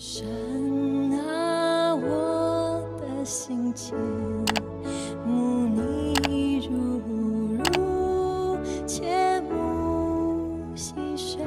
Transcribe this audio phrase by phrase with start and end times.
[0.00, 0.24] 神
[1.26, 3.96] 啊，我的心情，
[5.26, 7.02] 慕你如
[7.64, 11.40] 如，切慕细水。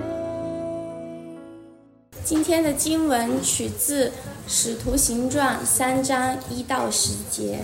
[2.25, 4.09] 今天的经文取自
[4.49, 7.59] 《使徒行传》三章一到十节。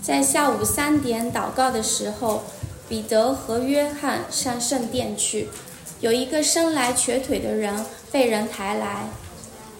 [0.00, 2.44] 在下午三点祷告的时候，
[2.88, 5.48] 彼得和约翰上圣殿去。
[6.00, 7.84] 有一个生来瘸腿的人
[8.14, 9.08] 被人抬来，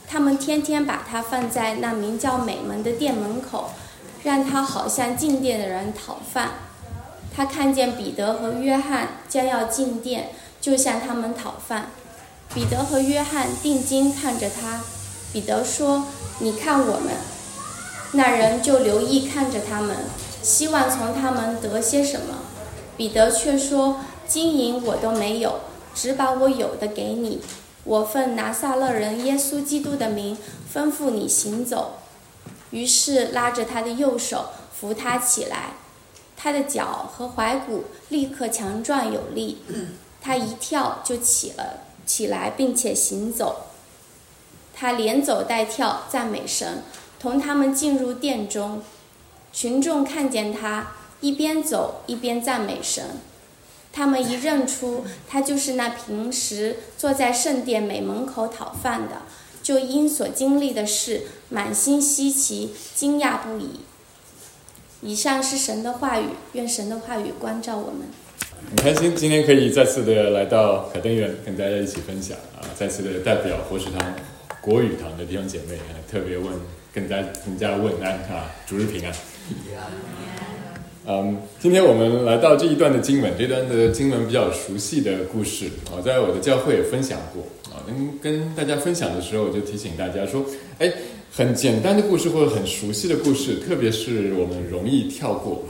[0.09, 3.71] 他们天天把他放在那名叫美门的店门口，
[4.25, 6.51] 让他好像进店的人讨饭。
[7.33, 10.31] 他看见彼得和约翰将要进店，
[10.61, 11.91] 就向他们讨饭。
[12.53, 14.81] 彼得和约翰定睛看着他。
[15.33, 16.07] 彼得说
[16.43, 17.15] ：“你看我们。”
[18.15, 19.97] 那人就留意看着他们，
[20.43, 22.39] 希望从他们得些什么。
[22.97, 25.61] 彼得却说：“金银我都没有。”
[25.95, 27.41] 只把我有的给你，
[27.85, 30.37] 我奉拿撒勒人耶稣基督的名
[30.73, 31.99] 吩咐你行走。
[32.71, 35.75] 于是拉着他的右手扶他起来，
[36.37, 39.59] 他的脚和踝骨立刻强壮有力，
[40.21, 43.67] 他一跳就起了起来，并且行走。
[44.75, 46.83] 他连走带跳赞美神，
[47.21, 48.83] 同他们进入殿中。
[49.53, 50.89] 群众看见他
[51.21, 53.21] 一边走一边赞美神。
[53.95, 59.23] 他们一认出他就是那平时坐在圣殿美门口讨饭的，
[59.63, 63.83] 就因所经历的事满心稀奇、惊讶不已。
[65.01, 68.01] 以上是神的话语，愿神的话语关照我们。
[68.71, 72.67] 很开心今天可以再次的来到凯登园，跟大家一起分享啊！
[72.75, 74.15] 再次的代表活水堂
[74.61, 76.53] 国语堂的弟兄姐妹啊，特别问
[76.93, 79.15] 跟大家跟大家问安啊，主日平安。
[81.07, 87.85] 嗯，今天我们来到这一段的经文，这段的经文比较熟悉的故事啊，在我的教会也分享过啊。
[87.87, 90.43] 跟跟大家分享的时候，我就提醒大家说，
[90.79, 90.91] 哎，
[91.31, 95.63] 很简单的故事或者很熟悉的故事，特别是我们容易跳过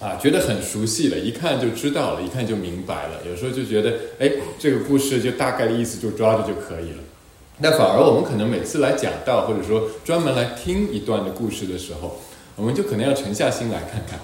[0.00, 3.20] 啊，觉得很熟悉了，一看就知道了，一看就明白了。
[3.28, 7.02] 有时候就觉得，哎，这个故事就大概的意思就抓着就可以了。
[7.58, 12.18] 那反而我们可能每次来讲到，或者说专门来听一段的故事的时候，
[12.56, 14.18] 我们就可能要沉下心来看看。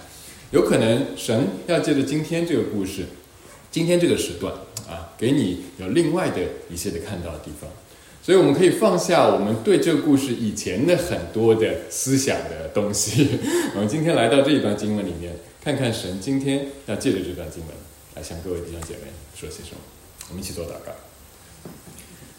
[0.51, 3.05] 有可能神要借着今天这个故事，
[3.71, 4.53] 今天这个时段
[4.89, 7.69] 啊，给你有另外的一些的看到的地方，
[8.23, 13.29] 所以我们可以放下我们对这个故事以前的很多的思想的东西，
[13.77, 17.77] 我们今天来到这一段经文里面，看看神今天要借着这段经文
[18.15, 19.77] 来向各位弟兄姐妹说些什么。
[20.31, 20.93] 我们一起做祷告。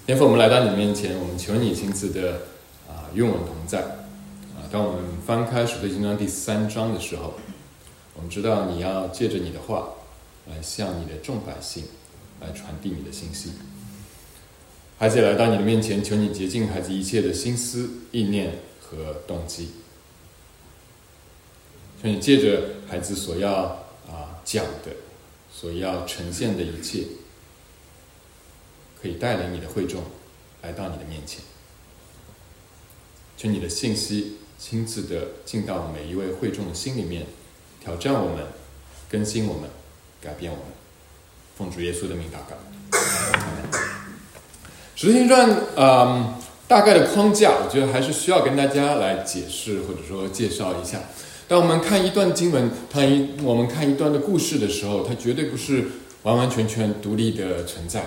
[0.07, 2.41] 天父，我们来到你面前，我们求你亲自的
[2.87, 3.81] 啊与我们同在
[4.57, 4.65] 啊。
[4.71, 7.35] 当我们翻开《使徒行传》第三章的时候。
[8.19, 9.93] 我们知道你要借着你的话
[10.49, 11.85] 来向你的众百姓
[12.41, 13.51] 来传递你的信息。
[14.97, 19.69] 孩子来到你的面前，求你洁净孩子一切的心思、意念和动机。
[22.03, 23.53] 求你借着孩子所要
[24.09, 24.91] 啊讲的、
[25.49, 27.05] 所要呈现的一切，
[29.01, 30.03] 可以带领你的会众
[30.61, 31.41] 来到你的面前。
[33.37, 37.25] 求你的信息亲自的进到每一位会众的心里面。
[37.97, 38.45] 挑战我们，
[39.09, 39.69] 更新我们，
[40.21, 40.65] 改变我们，
[41.57, 42.55] 奉主耶稣的名祷告。
[44.95, 46.35] 使徒行传，嗯，
[46.67, 50.99] 大概的框架，我觉得还是需要跟大家来解释或者说介绍一下。
[51.47, 55.87] 当我们看一段经文，看一我们看一段的故事的时候，它绝对不是
[56.23, 58.05] 完完全全独立的存在。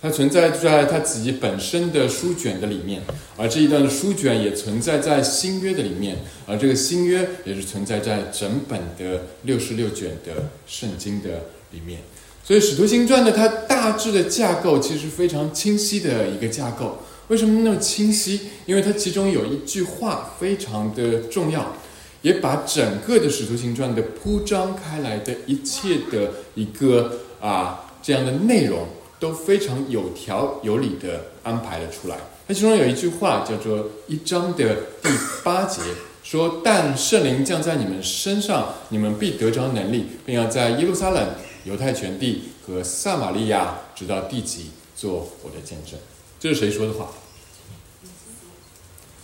[0.00, 3.02] 它存在在它自己本身的书卷的里面，
[3.36, 11.98] 而这一段的书卷也存在在新约的里面，而这个新约也是存在在整本的六十六卷的圣经的里面。
[12.44, 16.98] 所以《使徒行传》呢，它大致的架构其实非常清晰的一个架构。
[17.26, 18.40] 为什么那么清晰？
[18.66, 21.76] 因为它其中有一句话非常的重要，
[22.22, 28.86] 也把整个的《使徒行传》的铺张开来的一切的一个啊这样的内容。
[29.18, 32.16] 都非常有条有理的安排了出来。
[32.46, 35.10] 那其中有一句话叫做一章的第
[35.44, 35.82] 八节，
[36.22, 41.28] 说：“但圣灵降在你们身上，你们必得着能力，并要在耶路撒冷、
[41.64, 45.98] 犹太全地和撒玛利亚，直到地极，做我的见证。”
[46.40, 47.08] 这是谁说的话？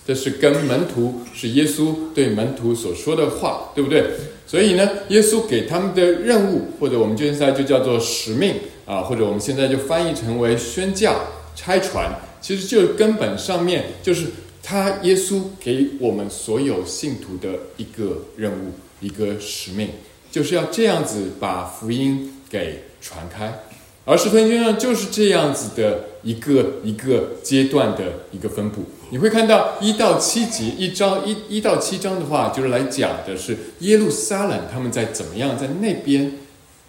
[0.06, 4.04] 这是跟门徒，是耶稣对门徒所说的话，对不对？
[4.46, 8.56] 所以呢，耶稣给他们的任务，或者我们现在就叫做使命。
[8.86, 11.16] 啊，或者我们现在就翻译成为宣教、
[11.56, 12.10] 拆传，
[12.40, 14.26] 其实就根本上面就是
[14.62, 19.88] 他耶稣给我们所有信徒的一个任务、一个使命，
[20.30, 23.60] 就是要这样子把福音给传开，
[24.04, 28.84] 而使徒行传就是这样子的一个一个阶段的一个分布。
[29.10, 36.32] 你会看到一到七节一章一一到七章的话，就是来讲的是耶路撒冷他们在怎么样在那边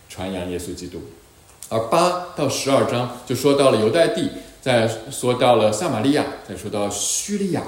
[0.09, 1.01] 传扬耶稣基督，
[1.69, 4.29] 而八到十二章就说到了犹太地，
[4.61, 7.61] 再说到了撒玛利亚，再说到叙利亚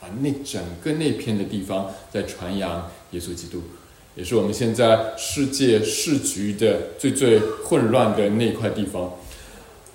[0.00, 3.62] 啊，那整个那片的地方在传扬耶稣基督，
[4.16, 9.12] 也是我们现在世界世局的最最混乱的那块地方。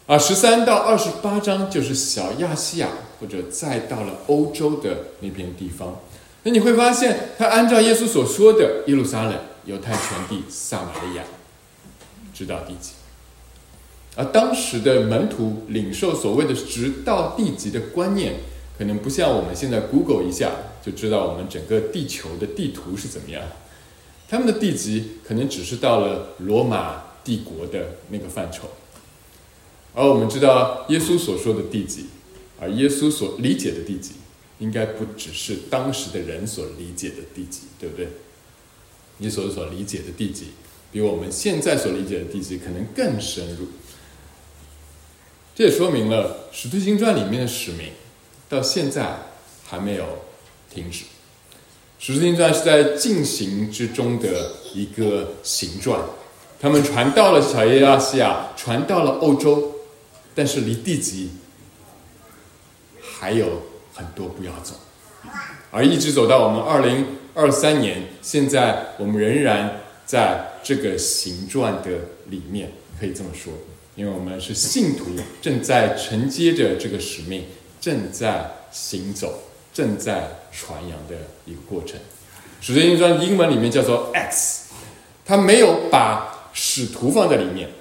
[0.07, 2.87] 啊，十三到二十八章就是小亚细亚，
[3.19, 5.99] 或者再到了欧洲的那片地方。
[6.43, 9.35] 那你会发现，他按照耶稣所说的耶路撒冷、
[9.65, 11.23] 犹太全地、撒玛利亚，
[12.33, 12.93] 直到地极。
[14.19, 18.33] 而当时的门徒领受所谓的直到地极的观念，
[18.77, 20.51] 可能不像我们现在 Google 一下
[20.83, 23.41] 就知道我们整个地球的地图是怎么样。
[24.27, 28.69] 他们的地极可能只是到了罗马帝国的那个范畴。
[29.93, 32.07] 而我们知道，耶稣所说的地级，
[32.59, 34.15] 而耶稣所理解的地级，
[34.59, 38.09] 应该不只是当时的人所理解的地级，对不对？
[39.19, 40.47] 你所所理解的地级，
[40.91, 43.65] 比我们现在所理解的地级可能更深入。
[45.59, 47.91] 这也说明了《使徒行传》里面的使命，
[48.47, 49.13] 到现在
[49.67, 50.05] 还没有
[50.73, 51.03] 停止。
[51.99, 55.99] 《使徒行传》是在进行之中的一个行传，
[56.61, 59.75] 他们传到了小亚细亚，传到了欧洲。
[60.33, 61.31] 但是离地极
[63.01, 63.63] 还有
[63.93, 64.75] 很多步要走，
[65.71, 71.89] 而一直走到我们二零二三年，现在我们仍然在这个形状的
[72.27, 73.51] 里面，可以这么说，
[73.99, 75.07] 因为我们是信徒，
[75.41, 77.43] 正在承接着这个使命，
[77.81, 79.41] 正在行走，
[79.73, 81.15] 正在传扬的
[81.45, 81.99] 一个过程。
[82.61, 84.69] 使徒行传英文里面叫做 X，
[85.25, 87.71] 他没有把使徒放在里面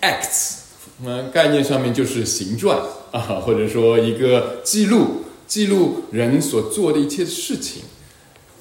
[0.00, 0.64] ，X。
[0.98, 7.84] 那概念上面就是形状啊，或者说一个记录，记录人所做的一切事情。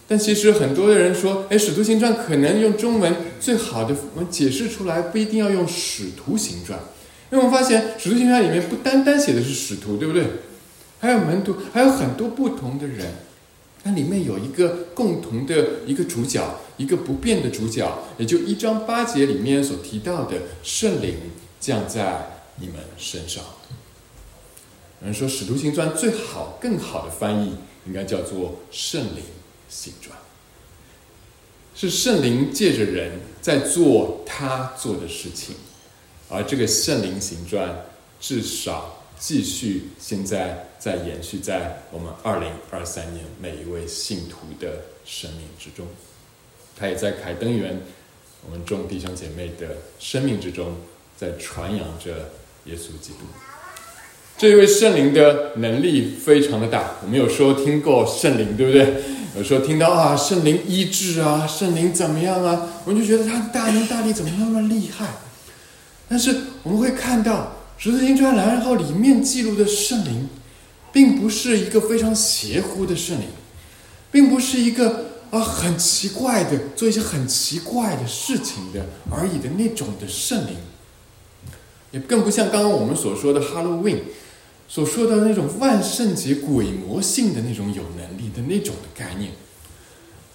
[0.08, 6.80] 但其实很多的人说，哎，《使徒行传》可能用中文最好的我们解释出来，不一定要用“使徒行传”，
[7.32, 10.26] 因为我们发现《使徒行传》里面不单单写的是使徒，对不对？
[11.00, 13.16] 还有门徒，还有很多不同的人。
[13.84, 15.56] 那里面有一个共同的
[15.86, 21.16] 一个主角，一个不变的主角，也就一章八节里面所提到的圣灵。
[21.60, 23.44] 降在你们身上。
[25.02, 27.56] 有人说《使徒行传》最好、更好的翻译
[27.88, 29.24] 应该叫做《圣灵
[29.70, 30.18] 行传》，
[31.80, 35.56] 是圣灵借着人在做他做的事情，
[36.30, 37.86] 而这个圣灵行传
[38.20, 45.88] 至少继续现在在延续在我们二零二三年每一位信徒的生命之中，
[46.76, 47.82] 他也在凯登园
[48.46, 50.76] 我们众弟兄姐妹的生命之中。
[51.20, 52.30] 在传扬着
[52.66, 53.26] 耶稣基督，
[54.38, 56.98] 这位圣灵的能力非常的大。
[57.04, 58.94] 我们有时候听过圣灵，对不对？
[59.36, 65.08] 有时候听到啊，圣灵医治啊，圣灵怎么样啊，我们就觉得他大能大力怎么那么厉害？
[66.08, 70.30] 但是我们会看到《十字经传》然后里面记录的圣灵，
[70.94, 73.26] 并不是一个非常邪乎的圣灵，
[74.12, 80.58] 并不是一个啊很奇怪的做一些很奇怪的事情的而已的那种的圣灵。
[81.90, 84.00] 也更不像刚刚我们所说的 Halloween
[84.68, 89.32] 所说的那种万圣节鬼魔性的那种有能力的那种的概念。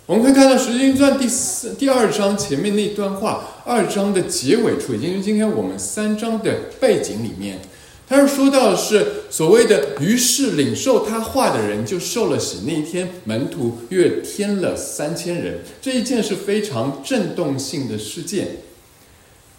[0.06, 7.60] 我们可以看到《十经传》第四第二章前面那段话，二章的结尾处，也就是今天我们三章的背景里面，
[8.08, 12.64] 他是说到的是所谓的，于是领受他话的人就受了洗。
[12.66, 18.56] 那一天，门徒约添了三千人，这一件是非常震动性的事件。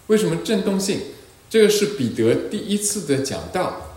[0.08, 0.98] 为什么震动性？
[1.48, 3.93] 这个是彼得第一次的讲道，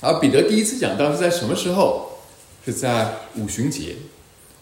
[0.00, 2.06] 而彼得第一次讲道是在什么时候？
[2.64, 3.96] 是在五旬节。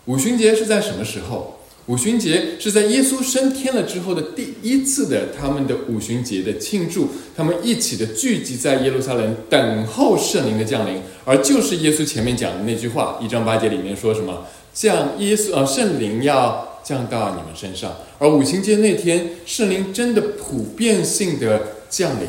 [0.07, 1.61] 五旬节是在什么时候？
[1.87, 14.45] 五旬节是在耶稣升天了之后的第一次的他们的五旬节的庆祝，他们一起的聚集在耶路撒冷等候圣灵的降临，而就是耶稣前面讲的那句话，一章八节里面说什么？
[14.75, 21.79] 降耶稣呃圣灵要降到你们身上，而五旬节那天圣灵真的普遍性的。
[21.91, 22.29] 降临，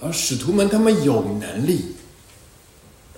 [0.00, 1.95] 而使徒们他们有能力，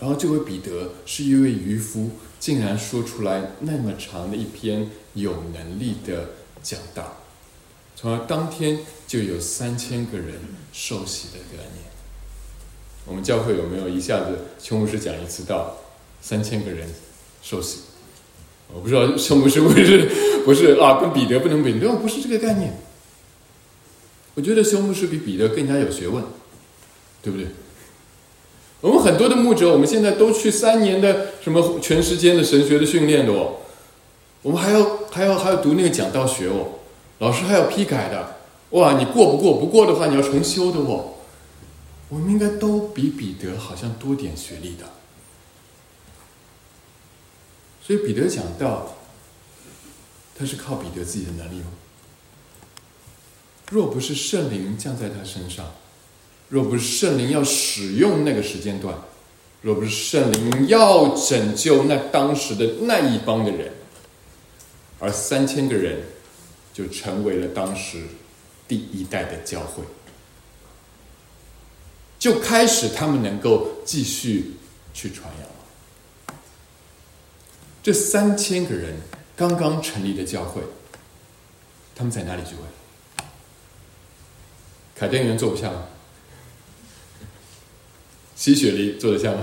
[0.00, 6.30] 然后这位彼得是一位渔夫，竟然说出来那么长的一篇有能力的
[6.62, 7.16] 讲道，
[7.96, 10.36] 从而当天就有三千个人
[10.72, 11.84] 受洗的概念。
[13.06, 15.76] 我们教会有没有一下子邱牧师讲一次道，
[16.20, 16.88] 三千个人
[17.42, 17.80] 受洗？
[18.72, 22.78] 我不知道邱牧师 不是不是啊，跟彼得不能比，对，不是这个概念。
[24.34, 26.24] 我觉得修牧师比彼得更加有学问。
[27.20, 27.48] 对不对？
[28.80, 33.56] 我们很多的牧者，我们现在都去三年的什么全时间的神学的训练的哦，
[34.42, 36.78] 我们还要还要还要读那个讲道学哦，
[37.18, 38.36] 老师还要批改的，
[38.70, 39.54] 哇，你过不过？
[39.54, 41.14] 不过的话，你要重修的哦。
[42.08, 44.84] 我们应该都比彼得好像多点学历的，
[47.82, 48.94] 所以彼得讲道，
[50.38, 51.66] 他是靠彼得自己的能力吗？
[53.70, 55.66] 若不是圣灵降在他身上，
[56.48, 58.96] 若不是圣灵要使用那个时间段，
[59.60, 63.72] 若不是圣灵要拯救那当时的那一帮的人，
[64.98, 66.00] 而三千个人
[66.72, 68.02] 就成为了当时
[68.66, 69.82] 第一代的教会。
[72.18, 74.54] 就开始，他们能够继续
[74.94, 76.40] 去传扬了。
[77.82, 78.96] 这三千个人
[79.36, 80.62] 刚刚成立的教会，
[81.94, 82.62] 他们在哪里聚会？
[84.96, 85.86] 凯甸园坐不下吗？
[88.38, 89.42] 吸雪梨坐得下吗？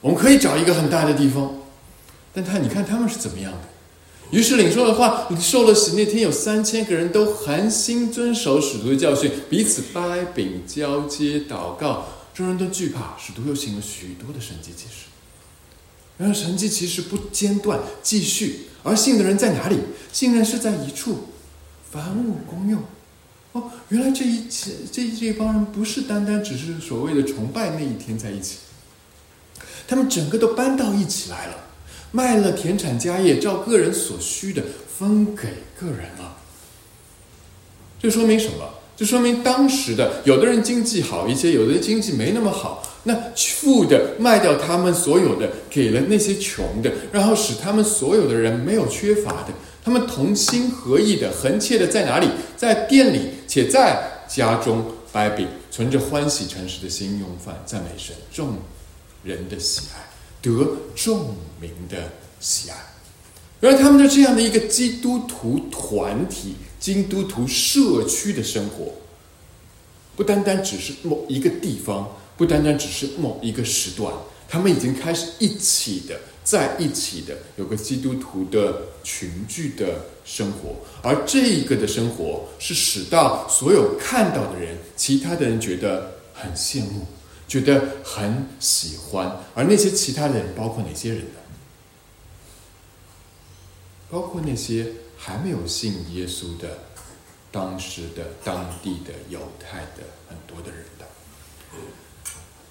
[0.00, 1.54] 我们可以找一个很大的地方，
[2.32, 3.58] 但他你看他们是怎么样的？
[4.30, 13.14] 于是领受的话，受了洗那天有三千个人都寒心遵守使徒的教训，彼此掰饼交接祷告，众人都惧怕。
[13.18, 15.04] 使徒又行了许多的神迹奇事，
[16.16, 18.62] 然而神迹奇事不间断继续。
[18.82, 19.78] 而信的人在哪里？
[20.10, 21.28] 信任是在一处，
[21.92, 22.82] 凡物公用。
[23.88, 28.58] 原来这一切这这帮人不是单单只是所谓的崇拜那一天在一起，
[29.86, 31.54] 他们整个都搬到一起来了。
[32.12, 34.62] 卖了田产家业，照个人所需的
[34.96, 35.42] 分给
[35.78, 36.36] 个人了。
[38.00, 38.70] 这说明什么？
[38.96, 42.82] 这说明当时的有的人经济好一些，有的人经济没那么好。
[43.04, 49.48] 那富的卖掉他们所有的，给了那些穷的，然后使他们所有的人没有缺乏的。
[49.84, 52.26] 他们同心合意的、恒切的在哪里？
[52.56, 58.58] 在店里，且在家中摆饼，存着欢喜诚实的心用饭，赞美神，众
[59.24, 60.04] 人的喜爱。
[60.42, 62.76] 得众民的喜爱，
[63.62, 68.92] 而他们的这样的一个基督徒团体、基督徒社区的生活，
[70.14, 74.12] 不单单只是某一个地方，不单单只是某一个时段，
[74.46, 87.04] 他们已经开始一起的在一起的有个基督徒的群聚的生活，而这一个的生活是使到所有看到的人、其他的人觉得很羡慕。
[87.48, 91.38] 觉得很喜欢，而那些其他的人包括哪些人呢？
[94.10, 96.78] 包括那些还没有信耶稣的
[97.52, 100.95] 当时的当地的犹太的很多的人。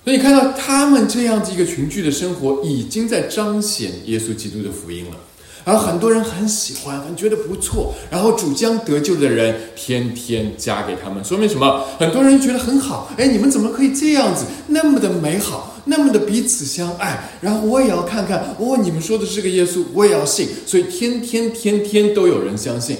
[0.05, 5.17] 所以看到他们这样子一个群聚的生活，已经在彰显耶稣基督的福音了。
[5.63, 7.95] 而很多人很喜欢，觉得不错。
[8.11, 11.87] 然后主将得救的人天天加给他们，说明什么？
[11.97, 13.11] 很多人觉得很好。
[13.17, 17.31] 哎，你们怎么可以这样子，那么的美好，那么的彼此相爱？
[17.41, 20.49] 然后我也要看看，哦，你们说的是个耶稣，我也要信。
[20.67, 22.97] 所以天天天天都有人相信，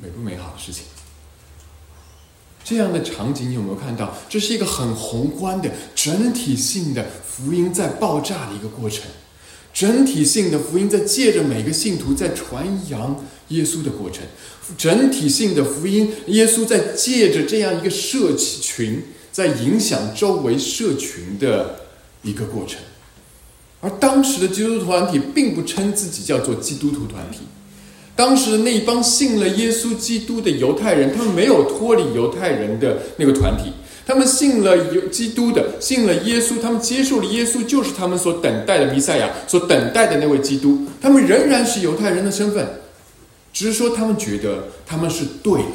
[0.00, 0.84] 美不美好的事情？
[2.68, 4.14] 这样的场景你有没有看到？
[4.28, 9.04] 这是一个很宏观的、整体性的福音在爆炸的一个过程，
[9.72, 14.22] 整体性的福音在借着每个信徒在传扬耶稣的过程，
[14.76, 21.80] 整体性的福音，耶稣在借着这样一个社群，在影响周围社群的
[22.22, 22.80] 一个过程。
[23.80, 27.38] 而当时的基督徒团体并不称自己叫做基督徒团体。
[28.18, 33.72] 当时的那帮信了耶稣基督的犹太人，他们没有脱离犹太人的那个团体，
[34.04, 40.84] 他们信了犹基督的，信了耶稣，他们接受了耶稣，就是他们所等待的弥赛亚，所等待的那位基督。
[41.00, 42.68] 他们仍然是犹太人的身份，
[43.52, 45.68] 只是说他们觉得他们是对的。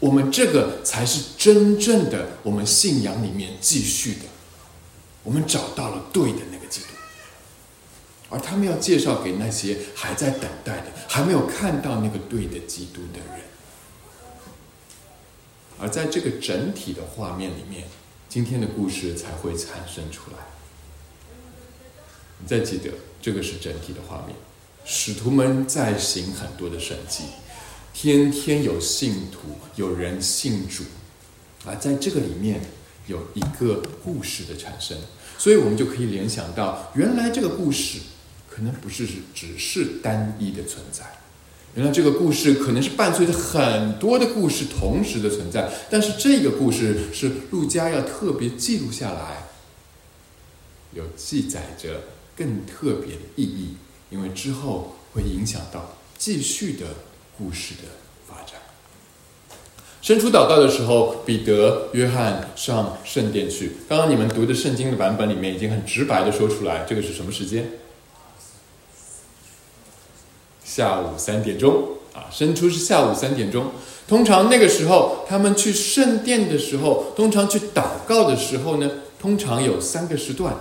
[0.00, 4.26] 我们这个才是真正的我们信仰里面继续的，
[5.22, 6.51] 我们找到了对的。
[8.32, 13.44] 而他们要介绍给那些还在等待的、还没有看到那个对的基督的人。
[15.78, 17.84] 而在这个整体的画面里面，
[18.28, 20.38] 今天的故事才会产生出来。
[22.38, 24.34] 你再记得，这个是整体的画面。
[24.84, 27.24] 使徒们在行很多的神迹，
[27.92, 30.84] 天天有信徒、有人信主。
[31.66, 32.60] 而在这个里面
[33.06, 34.96] 有一个故事的产生，
[35.36, 37.98] 所以我们就可以联想到，原来这个故事。
[38.54, 41.04] 可能不是只是单一的存在，
[41.74, 49.48] 原来这个故事可能是伴随着很多的故事同时的存在，但是这个故事是陆家要特别记录下来，
[50.92, 52.02] 有记载着
[52.36, 53.76] 更特别的意义，
[54.10, 56.84] 因为之后会影响到继续的
[57.38, 57.88] 故事的
[58.28, 58.60] 发展。
[60.02, 63.76] 伸出祷告的时候，彼得、约翰上圣殿去。
[63.88, 67.70] 刚刚你们读的圣经的版本里面已经很直白的说出来，这个是什么时间？
[70.74, 73.66] 下午三点钟啊，伸出是下午三点钟。
[74.08, 80.54] 通常那个时候，他们去圣殿的时候，通常去祷告的时候呢，通常有三个时段：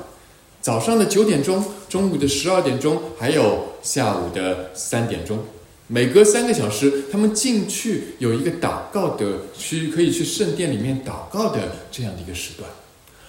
[0.60, 5.39] 早上的九点钟、中午的十二点钟，还有下午的三点钟。
[5.88, 9.25] 每隔三个小时，他们进去有一个祷告的
[9.58, 12.70] 区，可以去圣殿里面祷告的这样的一个时段。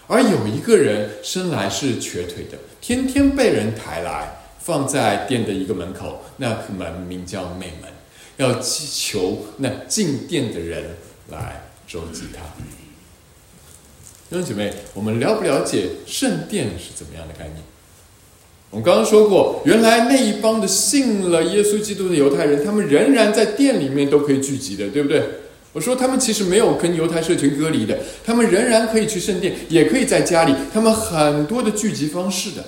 [0.09, 4.42] 而有一个人生来是瘸腿的，天天被人抬来。
[4.63, 7.91] 放在殿的一个门口，那门名叫美门，
[8.37, 10.97] 要祈求那进殿的人
[11.31, 12.43] 来周济他。
[14.31, 17.57] 弟兄姐妹，我们了不了解圣殿是怎么样的概念？
[18.71, 25.23] 我们刚刚说过，原来那一帮的信了耶稣基督的犹太人，他们仍然在殿里面都可以聚集的，对不对？
[25.75, 32.65] 我说他们其实没有跟犹太社群隔离的，他们仍然可以去圣殿，也可以在家里，他们很多的聚集方式的。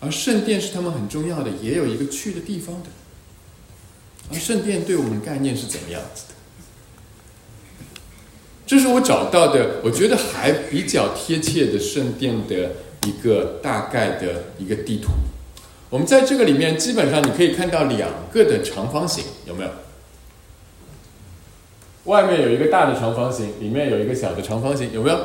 [0.00, 2.88] 而圣殿是他们很重要的，也有一个去的地方的。
[4.32, 6.34] 而圣殿对我们概念是怎么样子的？
[8.66, 12.70] 这是我找到的，我觉得还比较贴切的圣殿的
[13.06, 15.10] 一个大概的一个地图。
[15.90, 19.70] 我们在这个里面，基本上你可以看到两个的长方形，有没有？
[22.04, 25.18] 外面有一个大的长方形，里面有一个小的长方形，有没有？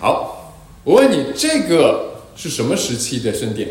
[0.00, 2.17] 好，我问你这个。
[2.38, 3.68] 是什么时期的圣殿？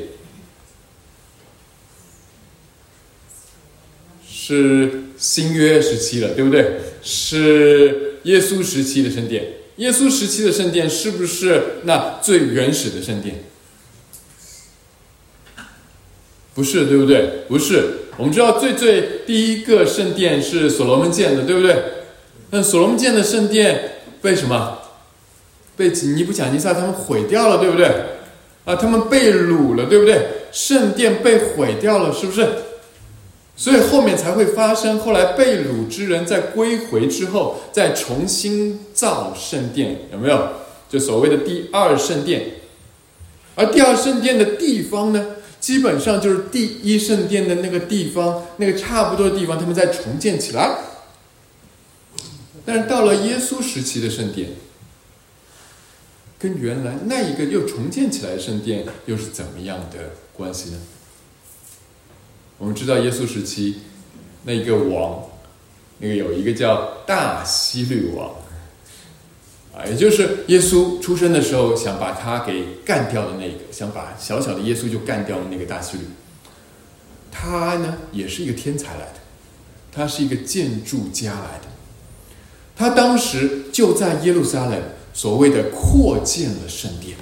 [4.29, 6.81] 是新约时期了，对不对？
[7.01, 9.53] 是耶稣时期的圣殿。
[9.77, 13.45] 耶稣时期的圣殿是不是那最原始的圣殿？
[16.53, 17.43] 不是，对不对？
[17.47, 17.99] 不是。
[18.17, 21.83] 我们知道最最第一个圣殿是所罗门建的，对不对？
[22.49, 24.79] 那所罗门建的圣殿被什么？
[25.77, 28.16] 被尼布甲尼撒他们毁掉了，对不对？
[28.67, 30.27] 啊，他们被掳了，对不对？
[30.51, 32.45] 圣殿被毁掉了，是不是？
[33.55, 40.49] 所以后面才会发生，后来被掳之人在归回之后，再重新造圣殿，有没有？
[40.89, 42.43] 就所谓的第二圣殿。
[43.55, 50.77] 而第二圣殿的地方呢，基本上就是第一圣殿的那个地方，那个差不多的地方，他们再重建起来。
[52.65, 54.49] 但是到了耶稣时期的圣殿。
[56.39, 60.77] 跟原来那一个又重建起来的圣殿又是怎么样的关系呢？
[62.59, 63.81] 我们知道耶稣时期
[64.43, 65.23] 那一个王，
[65.97, 68.35] 那个有一个叫大希律王，
[69.75, 76.03] 啊，也就是耶稣出生的时候想把他给干掉的那个，想把小小的耶稣就干掉的那个大希律。
[77.31, 79.19] 他呢也是一个天才来的，
[79.91, 81.67] 他是一个建筑家来的，
[82.75, 84.79] 他当时就在耶路撒冷。
[85.17, 87.17] 所谓的扩建了圣殿，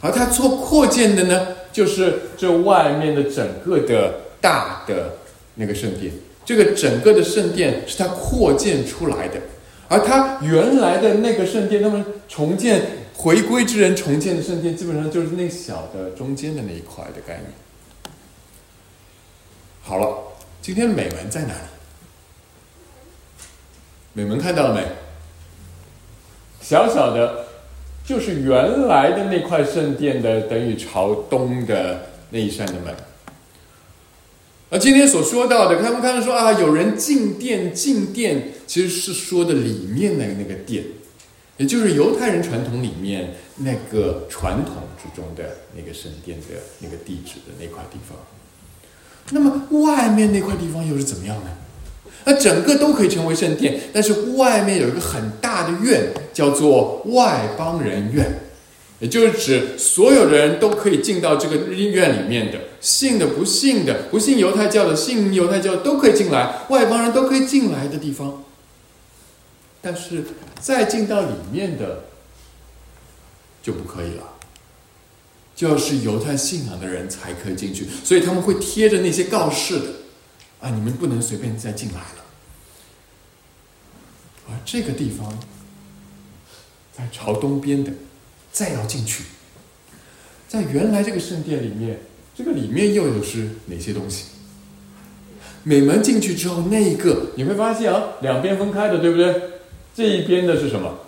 [0.00, 5.14] 而他做扩建的呢，就是这外面的整个的大的
[5.54, 6.12] 那个圣殿。
[6.44, 9.40] 这个整个的圣殿是他扩建出来的，
[9.86, 12.82] 而他原来的那个圣殿，他们重建
[13.14, 17.44] 回归之人重建的圣殿，基本上就是那小的中间的那一块的概念。
[19.82, 20.18] 好了，
[20.60, 21.60] 今天美门在哪里？
[24.14, 24.84] 美门看到了没？
[26.64, 27.44] 小小的，
[28.06, 32.94] 就是原来的那块圣殿的，等于朝东的那一扇的门。
[34.70, 40.84] 而今天所说到的，他们刚才说啊，有人进殿，进殿其实是说的里面的那个殿，
[41.58, 46.46] 也就是犹太人传统里面那个传统之中的那个圣殿的
[46.78, 48.16] 那个地址的那块地方。
[49.32, 51.50] 那么外面那块地方又是怎么样呢？
[52.26, 58.40] 那整个都可以成为圣殿，但是外面有一个很大的院，叫做外邦人院，
[58.98, 68.42] 也就是指所有的人都可以进到这个院里面的，信的、不信的、不信犹太教的、信犹太教都可以进来，外邦人都可以进来的地方。
[69.82, 70.24] 但是
[70.58, 72.04] 再进到里面的
[73.62, 74.22] 就不可以了，
[75.54, 79.84] 就是犹太信仰的人才可以进去，所以他们会贴着那些告示的。
[80.64, 80.70] 啊！
[80.70, 82.24] 你们不能随便再进来了。
[84.48, 85.38] 而这个地方
[86.96, 87.92] 在朝东边的，
[88.50, 89.24] 再要进去，
[90.48, 91.98] 在原来这个圣殿里面，
[92.34, 94.28] 这个里面又有是哪些东西？
[95.64, 99.34] 每门进去之后，那一个你会发现啊，两边分开的，对不对？
[99.94, 100.98] 这一边的是什么？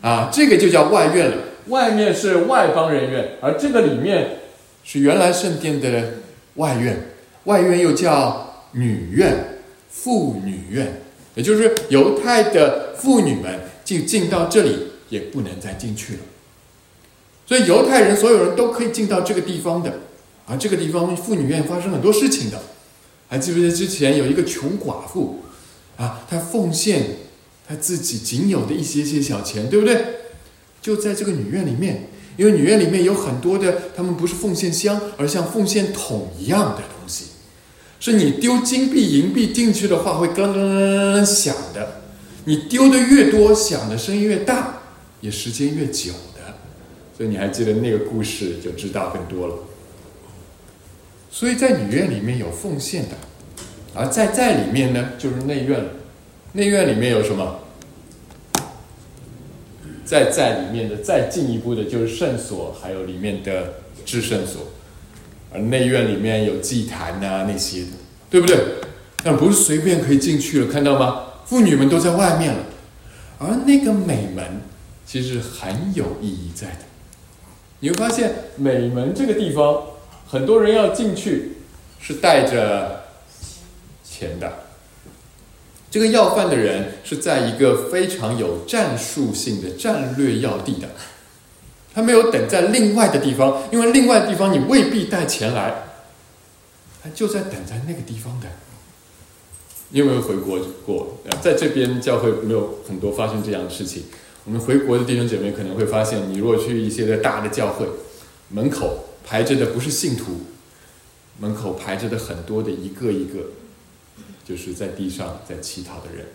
[0.00, 1.36] 啊，这个就叫外院了。
[1.66, 4.38] 外面是外邦人院，而这个里面
[4.84, 6.14] 是原来圣殿的
[6.54, 7.11] 外院。
[7.44, 9.58] 外院又叫女院、
[9.90, 11.02] 妇女院，
[11.34, 16.20] 也就是犹太的妇女们进进到这里也不能再进去了。
[17.46, 19.92] 所以犹太人所有人都可以进到这个地方的，
[20.46, 22.60] 而这个地方妇女院发生很多事情的。
[23.28, 25.40] 还记不记得之前有一个穷寡妇
[25.96, 27.02] 啊，她奉献
[27.66, 30.04] 她自己仅有的一些些小钱，对不对？
[30.80, 36.82] 就在这个女院里面，因为女院里面有很多的，他们不是奉献箱，而像奉献桶一样的，
[38.10, 42.02] 是你丢金币银币进去的话会咯咯咯响的，
[42.46, 44.80] 你丢的越多，响的声音越大，
[45.20, 46.54] 也时间越久的。
[47.16, 49.54] 所以你还记得那个故事，就知道更多了。
[51.30, 53.10] 所以在女院里面有奉献的，
[53.94, 55.90] 而在在里面呢，就是内院了。
[56.54, 57.60] 内院里面有什么？
[60.04, 64.66] 在在里面的再进一步的就是圣所，还有里面的至圣所。
[65.52, 67.90] 而内院里面有祭坛呐那些的，
[68.30, 68.58] 对不对？
[69.22, 71.24] 但不是随便可以进去了，看到吗？
[71.46, 72.64] 妇女们都在外面了。
[73.38, 74.62] 而那个美门
[75.04, 76.78] 其实很有意义在的。
[77.80, 79.82] 你会发现美门这个地方，
[80.26, 81.52] 很多人要进去
[82.00, 83.04] 是带着
[84.04, 84.52] 钱的。
[85.90, 90.88] 这个要饭的人是在一个非常有战术性的战略要地的，
[91.94, 95.84] 他没有等在另外的地方，因为另外地方你未必带钱来，
[97.02, 98.48] 他就在等在那个地方的。
[99.90, 101.18] 你有没有回国过？
[101.42, 104.04] 在这边教会没有很多发生这样的事情。
[104.44, 107.86] 我们回国的弟兄姐妹可能会发现，你如果去一些的大的教会，
[108.48, 110.40] 门口排着的不是信徒，
[111.38, 113.40] 门口排着的很多的一个一个，
[114.48, 116.26] 就是在地上在乞讨的人，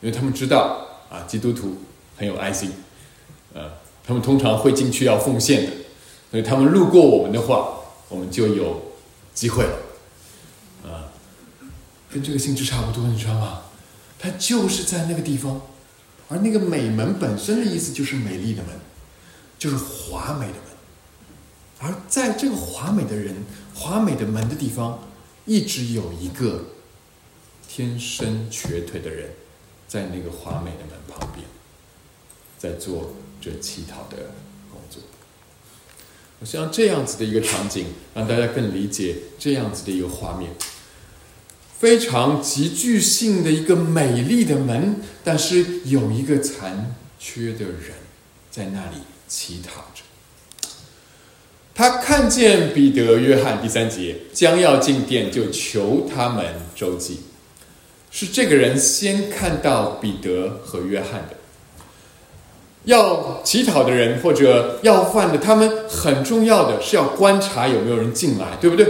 [0.00, 1.76] 因为他们知道啊，基督徒
[2.16, 2.72] 很有爱心，
[4.06, 5.72] 他们通常会进去要奉献的，
[6.30, 8.80] 所以他们路过我们的话，我们就有
[9.34, 9.76] 机会了，
[10.84, 11.10] 啊，
[12.10, 13.62] 跟这个性质差不多，你知道吗？
[14.18, 15.60] 他就是在那个地方。
[16.28, 18.72] 而那个美门本身的意思就是美丽的门，
[19.60, 20.62] 就是华美的门。
[21.78, 24.98] 而在这个华美的人、华美的门的地方，
[25.44, 26.64] 一直有一个
[27.68, 29.30] 天生瘸腿的人，
[29.86, 31.46] 在那个华美的门旁边，
[32.58, 34.30] 在做这乞讨的
[34.70, 35.02] 工作。
[36.38, 40.52] 我希望这样子的一个场景，让大家更理解这样子的一个画面。
[41.78, 47.92] 非常极具性的一个美丽的门，但是有一个残缺的人
[48.50, 48.96] 在那里
[49.28, 50.02] 乞讨着。
[51.74, 57.20] 他看见彼得、约翰，第三节将要进店，就求他们周济。
[58.10, 61.35] 是这个人先看到彼得和约翰的。
[62.86, 68.86] 要乞讨的人或者要饭的，他们很重要的是要观察有没有人进来，对不对？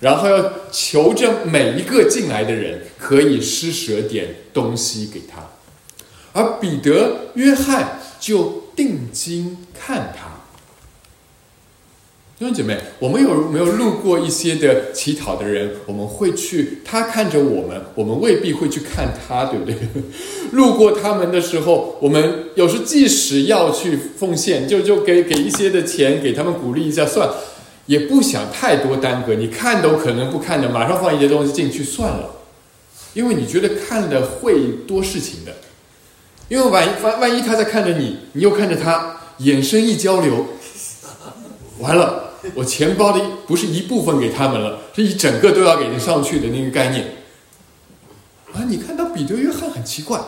[0.00, 5.48] 然后要求着每一个进来的人可以施舍点东西给他，
[6.32, 10.29] 而彼得、约翰就定睛看他。
[12.40, 15.72] 兄弟姐妹，我们有没有路过一些的乞讨的人？
[15.84, 19.76] 我们会去，他看着我们，我们未必会去看他，对不对？
[20.52, 27.28] 路过他们的时候，我们有时即使要去奉献，就就给给一些的钱，给他们鼓励一下，算。
[27.84, 32.36] 也不想太多耽搁，你看都可能不看的，马上放一些东西进去算了，
[33.12, 35.52] 因为你觉得看了会多事情的，
[36.48, 40.46] 因为万万万一他在看着你，你又看着他，眼神一交流，
[41.80, 47.16] 完了，我钱包的不是一部分给他们了，是一整个都要给你上去的那个概念。
[48.52, 50.20] 啊，你看到彼得、约翰很奇怪，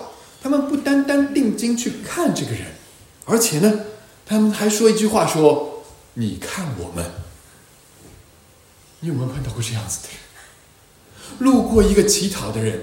[0.42, 2.62] 他们不单单定睛去看这个人，
[3.24, 3.80] 而且呢，
[4.24, 5.82] 他们还说一句话说
[6.14, 7.04] ：“你看我们。”
[9.00, 10.18] 你有没有碰到过这样子的人？
[11.38, 12.82] 路过一个乞讨的人，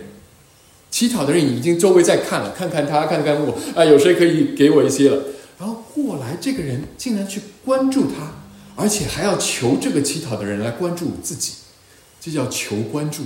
[0.89, 5.23] 乞讨的人已经周围在看了，看看他，看看我，啊，有谁可以给我一些了？
[5.57, 8.33] 然后过来，这个人竟然去关注他，
[8.79, 11.53] 而且还要求这个乞讨的人来关注自己，
[12.21, 13.23] 这叫求关注。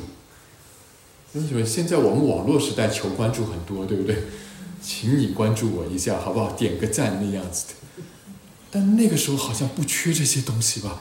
[1.33, 4.17] 为什么现在我们网络时代求关注很多，对不对？
[4.81, 6.51] 请你关注我一下，好不好？
[6.51, 8.03] 点个赞那样子的。
[8.69, 10.99] 但那个时候好像不缺这些东西吧？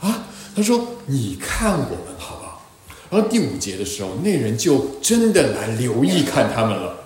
[0.00, 0.26] 啊？
[0.56, 2.66] 他说：“你看我们好不好？”
[3.10, 7.04] 然后第五节的时候，那人就真的来留意看他们了。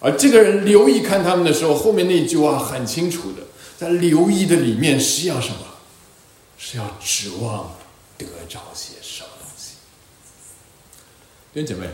[0.00, 3.42] 而这个人留意看他们的时候，后面那句话很清楚的，
[3.78, 5.58] 在留意的里面是要什么？
[6.66, 7.76] 是要指望
[8.16, 9.74] 得着些什么东西？
[11.52, 11.86] 弟姐妹，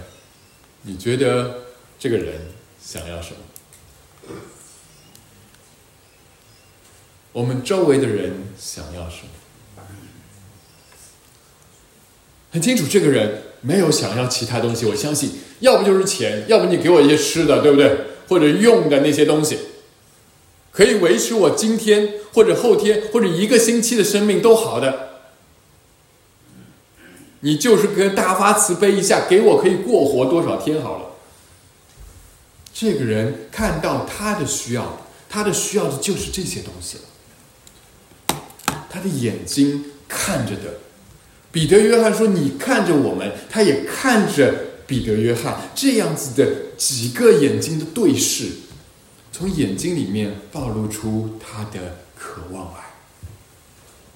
[0.83, 1.62] 你觉得
[1.98, 2.40] 这个人
[2.80, 4.33] 想要什么？
[7.33, 9.83] 我们周围的人想要什么？
[12.52, 14.87] 很清楚，这个人没有想要其他东西。
[14.87, 18.06] 我相信，要不就是钱，要不你给我一些吃的，对不对？
[18.28, 19.59] 或者用的那些东西，
[20.72, 25.09] 可以维持我今天或者后天或者一个星期的生命都好的。
[27.40, 31.06] 你就是跟大发慈悲一下，给我可以过活多少天好了。
[32.72, 37.04] 这个人看到他的需要，他的需要的就是这些东西了。
[38.90, 40.80] 他的眼睛看着的，
[41.50, 44.54] 彼得、约翰说：“你看着我们。”他也看着
[44.87, 48.46] 彼得、约翰，这样子的几个眼睛的对视，
[49.32, 52.80] 从眼睛里面暴露出他的渴望来。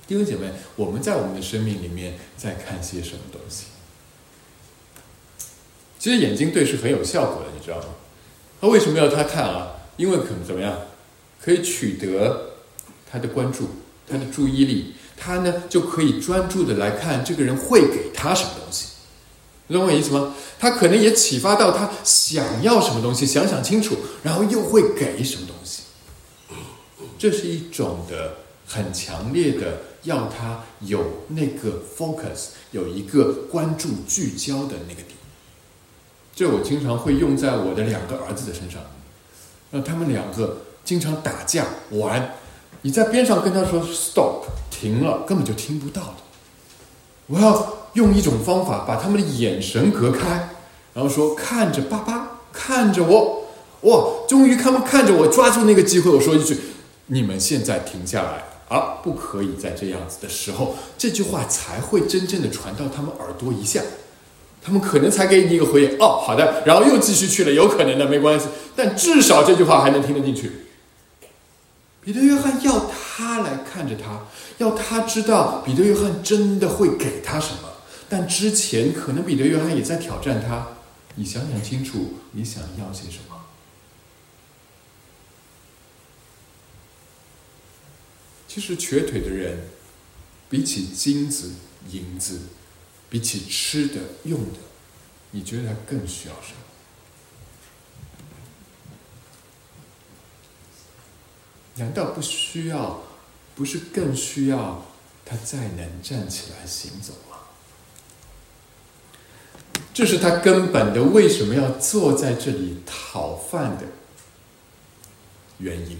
[0.06, 3.66] 弟兄姐妹，我们在我们的生命里面在看些什么东西？
[5.98, 7.86] 其实眼睛对视很有效果的，你知道吗？
[8.60, 9.76] 他为什么要他看啊？
[9.96, 10.76] 因为可能怎么样，
[11.40, 12.56] 可以取得
[13.10, 13.68] 他的关注，
[14.06, 18.93] 他的注意力，他呢就可以专注的来看这个人会给他什么东西。
[19.66, 20.34] 你懂我意思吗？
[20.58, 25.82] 他可能也启发到他想要什么东西，想想清楚，然后又会给什么东西。
[27.18, 28.34] 这是一种的
[28.66, 29.80] 很强烈的。
[30.04, 35.16] 要他有那个 focus，有一个关注聚焦的那个点。
[36.36, 38.82] 这我经常会用在我的两个儿子的身上，
[39.70, 42.34] 让他们两个经常打架玩，
[42.82, 46.16] 你在边上跟他说 stop，停了，根本就听不到的。
[47.28, 50.50] 我要用一种方法把他们的眼神隔开，
[50.94, 53.46] 然后说看着爸爸，看着我，
[53.80, 56.56] 哇，终于他们看着我，抓住那个机会，我说一句：
[57.06, 58.44] 你们现在停下来。
[58.66, 63.82] 啊不可以在这样子的时候，这句话才会真正的传到他们耳朵一下，
[64.64, 65.98] 他们可能才给你一个回应。
[65.98, 68.46] 哦，好的，然后又继续去了，有可能的，没关系。
[68.74, 70.50] 但至少这句话还能听得进去。
[72.00, 74.22] 彼得约翰要他来看着他，
[74.56, 77.68] 要他知道彼得约翰真的会给他什么。
[78.16, 80.68] 但之前可能彼得约翰也在挑战他，
[81.16, 83.44] 你想想清楚，你想要些什么。
[88.46, 89.64] 其实瘸腿的人，
[90.48, 91.54] 比起金子、
[91.90, 92.42] 银子，
[93.10, 94.60] 比起吃的、用的，
[95.32, 96.58] 你觉得他更需要什么？
[101.78, 103.02] 难道不需要？
[103.56, 104.86] 不是更需要
[105.24, 107.12] 他再能站起来行走
[109.92, 113.84] 这是他根本的为什么要坐在这里讨饭的
[115.58, 115.98] 原因。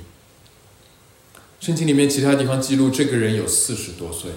[1.61, 4.31] 圣经里面其他地方记录，这个人有四十多岁。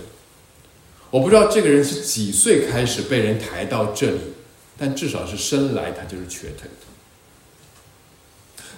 [1.09, 4.19] 我不知道这个人是几岁开始被人抬到这里，
[4.77, 6.69] 但至少是生来他就是瘸腿。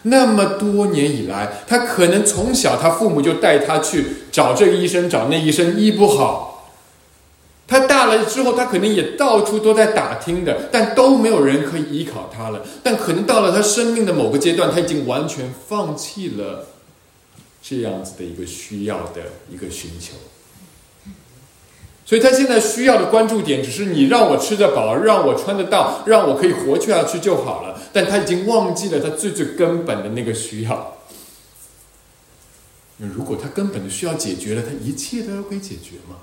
[0.03, 6.48] 那么多年以来，他可能从小他父母就带他去找这个医生，找那医生，医不好。
[7.69, 12.65] 他大了之后，他可能也到处都在打听的，但都没有人可以依靠他了。
[12.83, 16.65] 但可能到了他生命的某个阶段，他已经完全放弃了。
[17.61, 20.13] 这样子的一个需要的一个寻求，
[22.05, 27.79] 所以他现在需要的关注点只是你让我吃得饱，让我穿得到，让我可以活下去就好了。
[27.91, 30.95] 但他已经忘记了他最最根本的那个需要。
[32.97, 36.15] 如果他根本的需要解决了，他一切都要可以解决吗？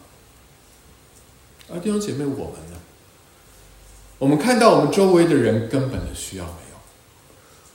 [1.72, 2.79] 而弟兄姐妹，我们呢？
[4.18, 6.79] 我们看到我们周围的人根本的需要没有，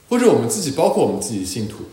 [0.08, 1.84] 或者我们自己，包括我们自己信徒。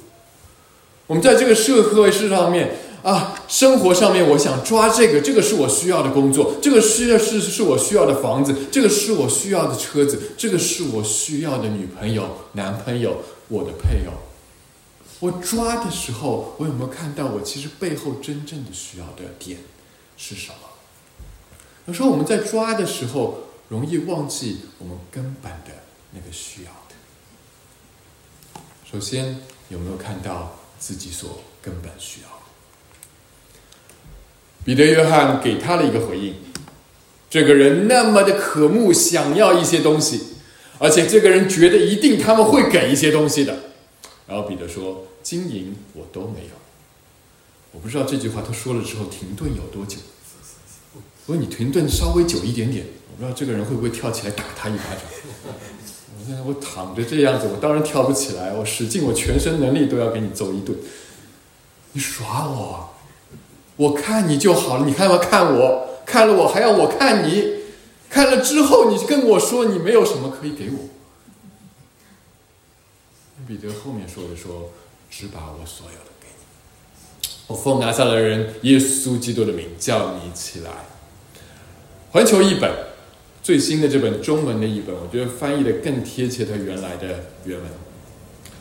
[1.08, 14.14] 我们在这个社会市上面啊，生活上面，我想抓这个，这个是我需要的工作，这个需要是是我需要的房子，这个是我需要的车子，这个是我需要的女朋友、男朋友，我的配偶。
[15.20, 19.60] 我抓的时候，我有没有看到我其实背后真正的需要的点
[20.16, 20.69] 是什么？
[21.90, 25.72] 有时候我们在抓的时候，容易忘记我们根本的
[26.12, 28.62] 那个需要的。
[28.90, 30.56] 首先，有没有看到？
[30.80, 32.46] 自己所根本需要的，
[34.64, 36.36] 彼得、约翰给他了一个回应。
[37.30, 40.36] 这个人那么的渴慕，想要一些东西，
[40.78, 43.60] 而且这个人觉得一定他们会给一些东西的。
[44.26, 46.52] 然后彼得说：“金银我都没有。”
[47.74, 49.98] 我不知道这句话他说了之后停顿有多久。
[51.30, 55.02] 如果你停顿稍微久一点点，我不知道这个人会不会跳起来打他一巴掌。
[56.18, 58.52] 我在我躺着这样子，我当然跳不起来。
[58.52, 60.76] 我使劲，我全身能力都要给你揍一顿。
[61.92, 62.96] 你耍我，
[63.76, 64.88] 我看你就好了。
[64.88, 67.60] 你看嘛，看我，看了我还要我看你，
[68.10, 70.90] 看了之后你跟我说你没有什么可以给我。
[73.48, 74.72] 彼得后面说的说，
[75.12, 77.30] 只把我所有的给你。
[77.46, 80.72] 我奉拿撒勒人耶稣基督的名叫你起来。
[82.12, 82.70] 环球译本。
[83.42, 87.68] 最新的这本中文的译本，我觉得翻译的更贴切它原来的原文，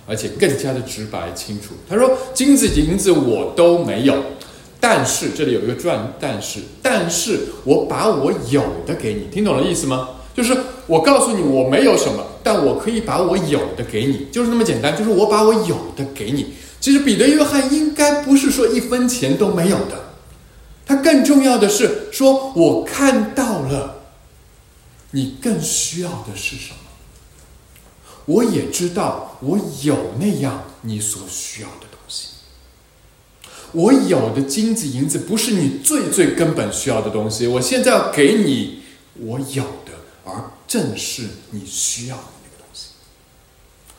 [0.06, 1.74] 而且更加的直白清楚。
[1.86, 4.14] 他说：“金子银子我都没有，
[4.78, 10.10] 但是这里有一个转，但是，但是我把我有的给你，听懂了意思吗？
[10.34, 10.56] 就是
[10.86, 14.96] 我告诉你我没有什么，但我可以把我有的给你，就是那么简单。
[14.96, 16.54] 就是我把我有的给你。
[16.80, 20.07] 其实彼得、约翰应该不是说一分钱都没有的，
[20.88, 23.94] 他更重要的是说，我看到了。”
[25.12, 26.76] 你更需要的是什么？
[28.26, 32.28] 我也知道，我有那样你所需要的东西。
[33.72, 37.46] 我有的金子银子不是你最最根本需要的东西。
[37.46, 38.82] 我现在要给你
[39.14, 39.92] 我有的，
[40.24, 42.88] 而正是你需要的那个东西。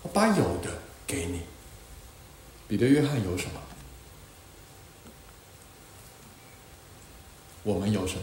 [0.04, 1.42] 我把有的给你。
[2.68, 3.60] 彼得、约翰有什么？
[7.64, 8.22] 我们有什么？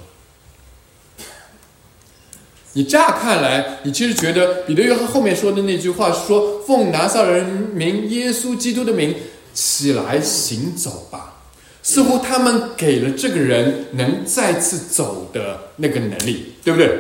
[2.73, 9.15] 你乍看来，你其实觉得彼得约翰后面说的那句话是说：“奉拿撒人名耶稣基督的名
[9.55, 11.35] 起来行走吧。”
[11.83, 16.99] 似乎他们给了这个人能再次走的那个能力，对不对？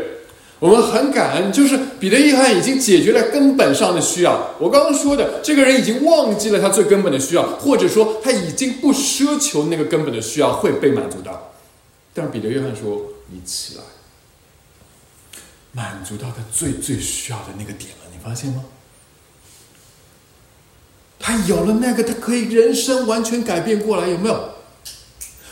[0.60, 4.54] 我们很感恩，就是彼得约翰已经解决了根本上的需要。
[4.58, 11.52] 我刚刚说的，这个人已经忘记了他最根本的需要，或者说他已经不奢求那个根本的需要会被满足到。
[12.16, 13.84] 但彼得约翰说：“你起来。”
[15.72, 18.64] 满足到他最最需要的那个点了，你发现吗？
[21.18, 24.54] 他有了那个，他可以人生完全改变过来，有没有？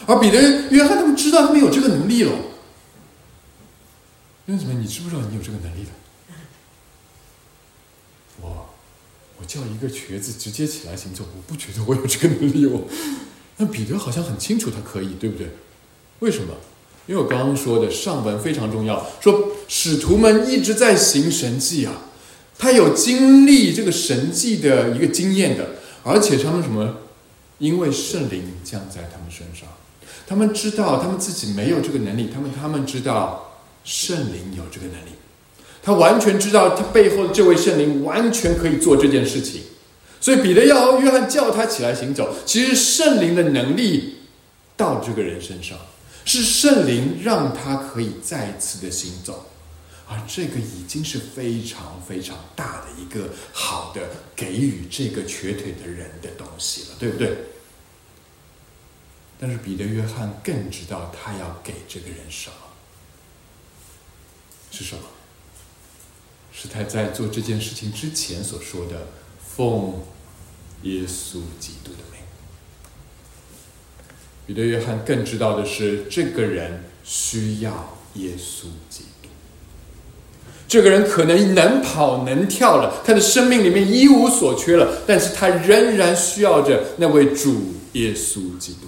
[0.06, 2.32] 而彼得、约翰他们知道他们有这个能力了。
[4.46, 4.72] 为什么？
[4.74, 5.90] 你知不知道你有这个能力的？
[8.40, 8.70] 我，
[9.38, 12.84] 我叫一个瘸子直接起来行走，我不觉得我有这个能力哦。
[13.58, 15.50] 那彼得好像很清楚他可以，对不对？
[16.20, 16.54] 为什么？
[17.06, 21.92] 因为我刚刚说的上文非常重要，说使徒们一直在行神迹啊，
[22.58, 25.66] 他有经历这个神迹的一个经验的，
[26.02, 26.96] 而且他们什么？
[27.58, 29.68] 因为圣灵降在他们身上，
[30.26, 35.10] 他们知道他们自己没有这个能力，他们他们知道圣灵有这个能力，
[35.82, 39.60] 他完全知道他背后的这位圣灵完全可以做这件事情，
[40.22, 44.16] 所以彼得要约翰叫他起来行走，其实圣灵的能力
[44.74, 45.76] 到这个人身上。
[46.24, 49.50] 是圣灵让他可以再次的行走，
[50.08, 57.36] 而这个已经是非常非常大的一个好的给予这个瘸腿的人的东西了，对不对？
[59.38, 62.56] 但是彼得、约翰更知道他要给这个人什么，
[64.70, 65.02] 是什么？
[66.52, 69.08] 是他在做这件事情之前所说的
[69.44, 70.00] “奉
[70.82, 71.98] 耶稣基督的”。
[74.46, 79.28] 彼得、约翰更知道的是，这个人需要耶稣基督。
[80.66, 88.80] 这个人可能能跑能跳了，他的生命里面一无所缺了，但是他仍然需要着那位主耶稣基督。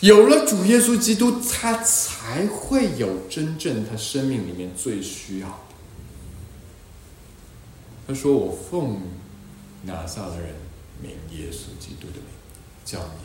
[0.00, 5.54] 有了主耶稣基督，他才会有真正他生命里面最需要的。
[8.08, 9.00] 他说：“我奉
[9.84, 10.54] 拿撒勒人
[11.00, 12.24] 名耶稣基督的名，
[12.84, 13.21] 叫你。”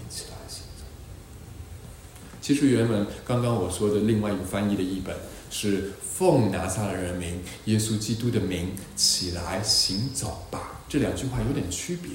[2.47, 5.13] 其实原文刚刚我说的另外一个翻译的译本
[5.51, 12.11] 是“奉拿撒勒人名耶稣基督的名起来行走吧”，这两句话有点区别。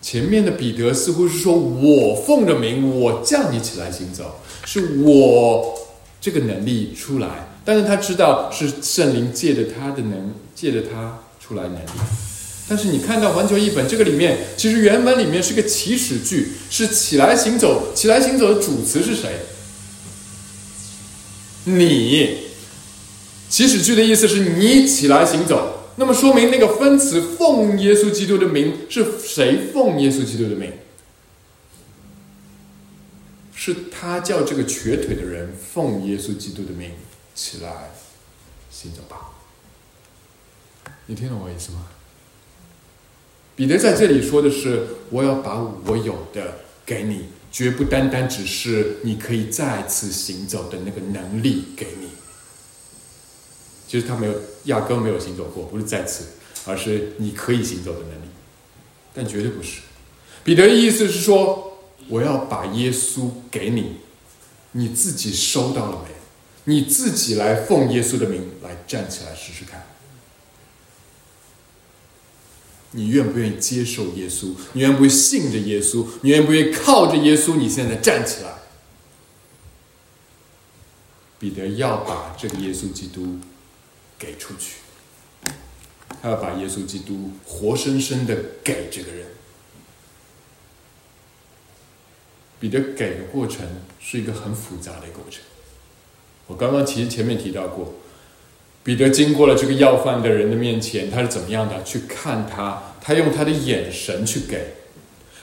[0.00, 5.76] 前面的彼得似乎是说我奉着名，我叫你起来行走，是我
[6.20, 11.90] 这个能力出来，但是他知道是圣灵借着他的能，借着他出来能力。
[12.66, 17.92] 但是你看到环球译本这个里面，其实原文里面是个祈使句，是起来行走。
[17.94, 19.40] 起来行走的主词是谁？
[21.64, 22.44] 你。
[23.50, 30.72] 祈使句的意思是你起来行走，那么说明那个分词奉耶稣基督的名是谁奉耶稣基督的名？
[33.54, 36.90] 是他叫这个瘸腿的人奉耶稣基督的名
[37.34, 37.92] 起来
[38.70, 39.30] 行走吧？
[41.06, 41.86] 你听懂我意思吗？
[43.56, 52.08] 彼得在这里说的是：“我要把我有的给你，绝不单单只是你可以再次行走的那个能力给你。
[53.86, 54.34] 其实他没有，
[54.64, 56.24] 压根没有行走过，不是再次，
[56.66, 58.28] 而是你可以行走的能力。
[59.14, 59.82] 但绝对不是。
[60.42, 61.78] 彼得的意思是说，
[62.08, 63.98] 我要把耶稣给你，
[64.72, 66.10] 你自己收到了没？
[66.66, 69.86] 你自己来奉耶稣的名来站起来试试看。”
[72.96, 74.54] 你愿不愿意接受耶稣？
[74.72, 76.06] 你愿不愿意信着耶稣？
[76.22, 77.56] 你愿不愿意靠着耶稣？
[77.56, 78.54] 你现在站起来。
[81.40, 83.38] 彼得要把这个耶稣基督
[84.18, 84.76] 给出去，
[86.22, 89.26] 他要把耶稣基督活生生的给这个人。
[92.60, 93.66] 彼得给的过程
[94.00, 95.42] 是一个很复杂的过程。
[96.46, 97.94] 我刚刚其实前面提到过，
[98.84, 101.82] 彼得经过了这个要饭的人的面前，他是怎么样的？
[101.82, 104.74] 去看他，他用他的眼神去给，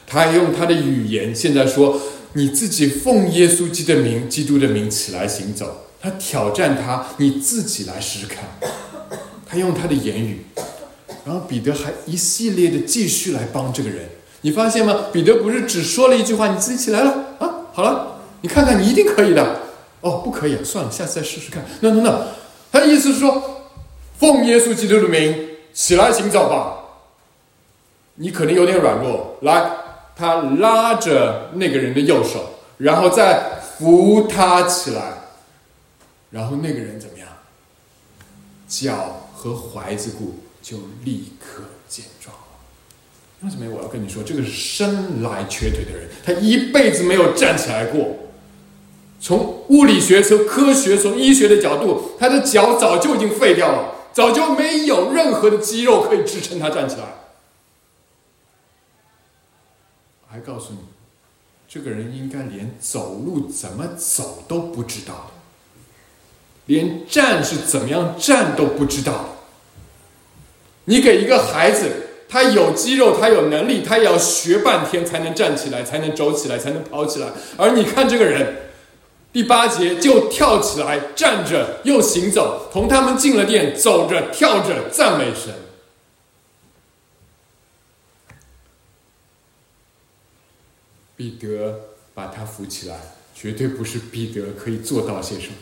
[0.06, 1.36] 他还用他的语言。
[1.36, 2.00] 现在说
[2.34, 5.88] 你自己奉耶稣基督的名，基督的名起来行走。
[6.00, 8.46] 他挑战他，你自己来试试看。
[9.46, 10.46] 他用他的言语，
[11.26, 14.06] 然后彼得还一系列的继续来帮这个人。
[14.42, 15.08] 你发现吗？
[15.12, 17.68] 彼得不是只说了一句话，你自己起来了啊？
[17.74, 19.62] 好了，你看看，你一定可以的。
[20.02, 21.64] 哦，不可以，算了，下次再试试看。
[21.82, 22.28] 那那那，
[22.72, 23.62] 他的意思是说，
[24.18, 26.78] 奉耶稣基督的名起来行走吧。
[28.16, 29.72] 你可能有点软弱，来，
[30.16, 35.14] 他拉着那个人的右手，然后再扶他起来，
[36.30, 37.28] 然后那个人怎么样？
[38.68, 42.42] 脚和踝子骨就立刻健壮了。
[43.42, 48.16] 为什么我要跟你说，这个是生来瘸腿的人，他一辈子没有站起来过。
[49.22, 57.04] 从物理学、从科学、从医学的角度，他的脚早就已经废掉了，早就没有任何的肌肉可以支撑他站起来。
[60.28, 60.80] 还告诉你，
[61.70, 65.30] 这个人应该连走路怎么走都不知道，
[66.66, 69.36] 连站是怎么样站都不知道。
[70.86, 77.28] 你给一个孩子，他有肌肉，他有能力，他也要学半天才能站起来，才能走起来，才能跑起来。
[77.58, 78.71] 而你看这个人。
[79.34, 85.54] 第八节就跳起来，站着又行走，同他们进了殿，走着跳着赞美神。
[91.16, 91.80] 彼得
[92.14, 93.00] 把他扶起来，
[93.34, 95.54] 绝对不是彼得可以做到些什么。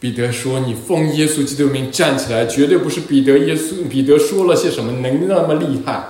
[0.00, 6.06] 彼得说：“你奉耶稣基督名站起来，绝对不是彼得耶稣彼得说了些什么能那么厉害。”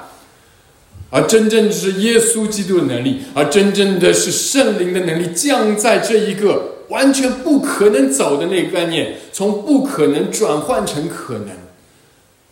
[1.11, 11.51] 而真正的是耶稣基督的能力，而真正的是圣灵的能力降在这一个完全不可能走的那个概念，从不可能转换成可能，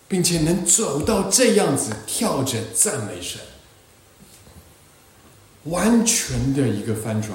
[0.06, 3.40] 并且能走到这样子跳着赞美神，
[5.64, 7.32] 完全的一个翻转。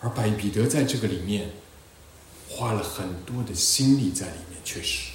[0.00, 1.50] 而百彼得在这个里面
[2.48, 5.09] 花了很多的心力在里面，确实。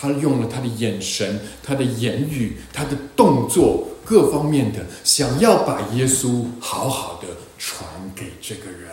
[0.00, 7.28] 他用了他的眼神、他的言语、他的动作各方面的，想要把耶稣好好的
[7.58, 7.84] 传
[8.16, 8.92] 给这个人，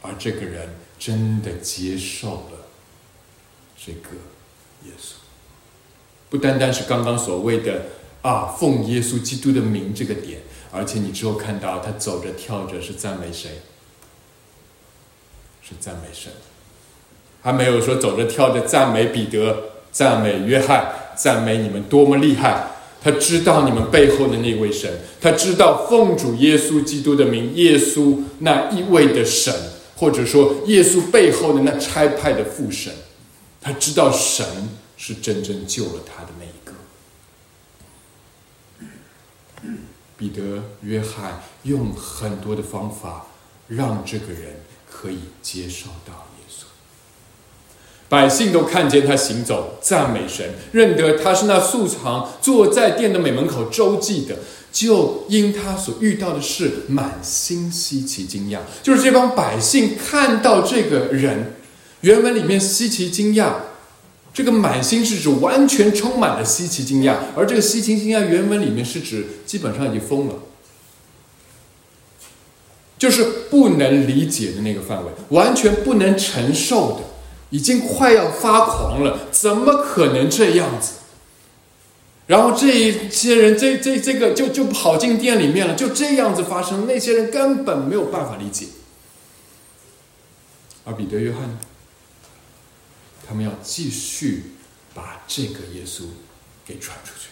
[0.00, 2.66] 而这个人真的接受了
[3.76, 4.08] 这个
[4.86, 5.12] 耶稣，
[6.28, 7.82] 不单单是刚刚所谓的
[8.22, 10.40] 啊奉耶稣基督的名这个点，
[10.72, 13.62] 而且你之后看到他走着跳着是赞美谁？
[15.62, 16.32] 是赞美神。
[17.42, 22.68] 还没有说走着跳着赞美彼得、赞美约翰、赞美你们多么厉害。
[23.04, 29.52] 他知道你们背后的那位神，他知道奉主耶稣基督的名，耶稣那一位的神，
[29.96, 32.92] 或者说耶稣背后的那差派的父神，
[33.60, 34.46] 他知道神
[34.96, 36.72] 是真正救了他的那一个。
[40.16, 43.26] 彼得、约翰用很多的方法，
[43.66, 46.28] 让这个人可以接受到。
[48.12, 54.36] 百姓都看见他行走，赞美神，认得他是那素常坐在殿的美门口周记的，
[54.70, 58.58] 就因他所遇到的事满心稀奇惊讶。
[58.82, 61.54] 就是这帮百姓看到这个人，
[62.02, 63.54] 原文里面稀奇惊讶，
[64.34, 70.34] 这个满心是指完全充满了稀奇惊讶，而这个稀奇惊讶原文里面是指基本上已经疯了，
[72.98, 77.11] 就是不能理解的那个范围，完全不能承受的。
[77.52, 80.94] 已经快要发狂了，怎么可能这样子？
[82.26, 88.68] 然后这一些人，这这这个就就跑进店里面了，就这样子发生，那些人根本没有办法理解。
[90.84, 91.58] 而彼得、约翰，
[93.28, 94.54] 他们要继续
[94.94, 96.04] 把这个耶稣
[96.64, 97.28] 给传出去。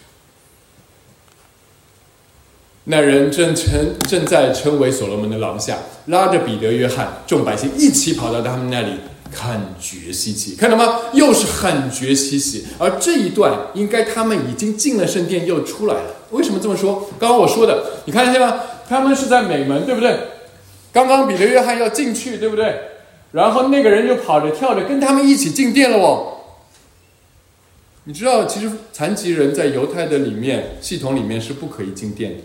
[2.85, 8.99] 那人正称正在称为所罗门的廊下，拉着彼得、约翰，众百姓一起跑到他们那里。
[9.31, 11.01] 看觉稀奇，看到吗？
[11.13, 12.67] 又是很觉稀奇。
[12.79, 16.17] 而这一段应该他们已经进了圣殿，又出来了。
[16.31, 17.09] 为什么这么说？
[17.19, 18.61] 刚刚我说的，你看见吗？
[18.89, 20.19] 他们是在美门，对不对？
[20.93, 22.81] 刚刚彼得、约翰要进去，对不对？
[23.33, 26.39] 然后那个人就跑着跳着跟他们一起进殿了哦。
[28.05, 32.39] 你知道，其实残疾人在犹太的里面系统里面是不可以进殿的，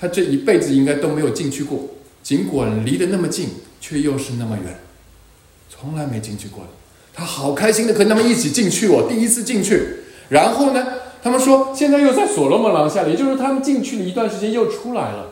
[0.00, 1.90] 他这一辈子应该都没有进去过。
[2.22, 3.50] 尽管离得那么近，
[3.80, 4.80] 却又是那么远，
[5.68, 6.70] 从来没进去过的。
[7.14, 10.00] 他好开心的和他们一起进去，我第一次进去。
[10.28, 10.86] 然后呢，
[11.22, 15.30] 他们说现在又在所罗门廊下，也就是他们进去了一段时间又出来了。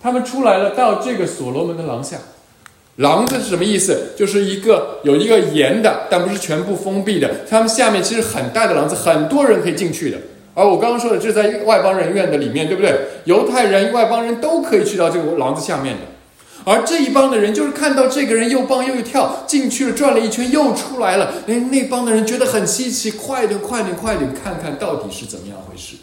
[0.00, 2.18] 他们出来了，到这个所罗门的廊下。
[2.96, 4.12] 廊子是什么意思？
[4.16, 7.28] 就是一个有一个严的，但不是全部封闭的。
[7.50, 10.18] 他们下面其实很大的廊子，很多人可以进去的。
[10.54, 12.94] 而我刚刚说的，这在外邦人院的里面，对不对？
[13.24, 16.02] 犹太人、外邦人都可以去到这个廊子下面的。
[16.64, 21.34] 而这一帮的人，就是看到这个人又蹦又跳进去了，转了一圈又出来了。
[21.46, 25.96] 哎，那帮的人觉得很稀奇，快点，快点，快点，看看到底是怎么样回事。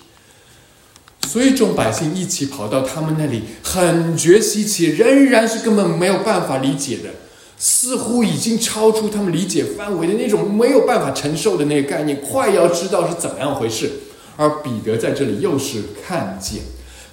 [1.27, 7.09] 所以众百姓一起跑到他们那里，很觉稀奇，仍然是根本没有办法理解的，
[7.57, 13.89] 似乎已经超出他们理解范围的那种没有办法承受的那个概念，快要知道是怎么样回事。
[14.37, 16.61] 而彼得在这里又是看见，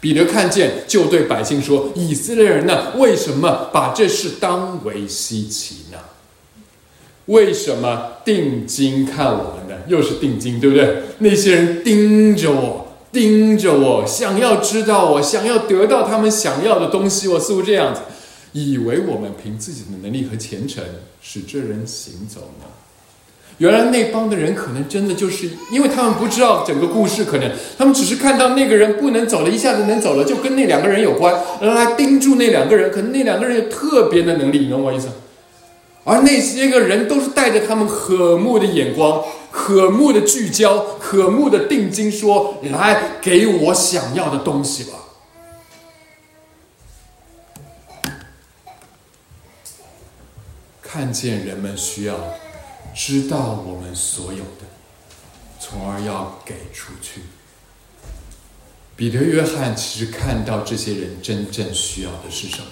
[0.01, 5.99] 彼得看见就对百姓说：“以色列人呢，为什么把这事当为稀奇呢？
[7.27, 9.85] 为什么定睛看我们呢？
[9.89, 11.03] 又是定睛，对不对？
[11.19, 18.03] 那些人盯着我。”盯着我，想要知道我，想要得到他们想要的东西，我似乎这样子，
[18.53, 20.85] 以为我们凭自己的能力和虔诚
[21.23, 22.67] 使这人行走呢。
[23.59, 32.91] 原来那帮的人可能真的就是因为他们不知道整个故事，可能他们只是看到那个人不能走了，一下子能走了，就跟那两个人有关，然后来盯住那两个人。
[32.91, 35.09] 可能那两个人有特别的能力，你懂我意思？
[36.05, 39.23] 而那些个人都是带着他们和睦的眼光。
[39.51, 44.93] 渴慕的聚焦，渴慕的定睛，说：“来，给我想要的东西吧。”
[50.81, 52.15] 看见人们需要，
[52.95, 54.67] 知道我们所有的，
[55.61, 57.23] 从而要给出去。
[58.97, 62.67] 彼得、约翰其实看到这些人真正需要的是什么，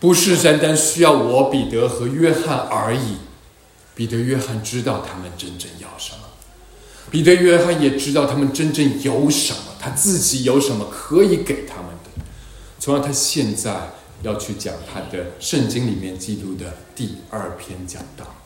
[0.00, 3.18] 不是单单需要我彼得和约翰而已。
[3.94, 6.18] 彼得、约翰知道他们真正要什么，
[7.10, 12.24] 彼得、约翰也知道他们真正有什么，他自己有什么可以给他们的。
[12.80, 18.37] 从而，他现在要去讲他的圣经里面记录的第二篇讲道。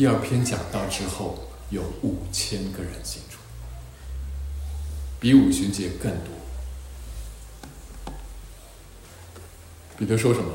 [0.00, 1.38] 第二篇讲到之后，
[1.68, 3.36] 有五千个人信主，
[5.20, 6.32] 比五旬节更多。
[9.98, 10.50] 彼得说什么？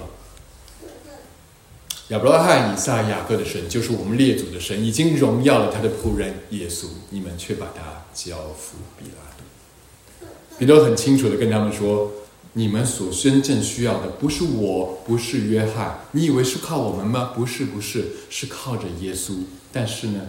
[2.07, 10.27] 亚伯拉罕、以撒、雅各的神，就是我们列祖的神，已经荣耀了他的仆人耶稣，你们却把他交付比拉多。
[10.57, 12.11] 彼得很清楚的跟他们说
[12.57, 17.33] ：“你们所真正需要的，不是我，不是约翰，你以为是靠我们吗？
[17.35, 19.43] 不是，不是，是靠着耶稣。
[19.71, 20.21] 但是呢，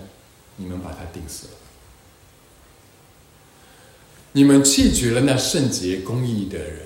[0.56, 1.52] 你们把他钉死了，
[4.32, 6.80] 你们弃绝了那圣洁公义的人。”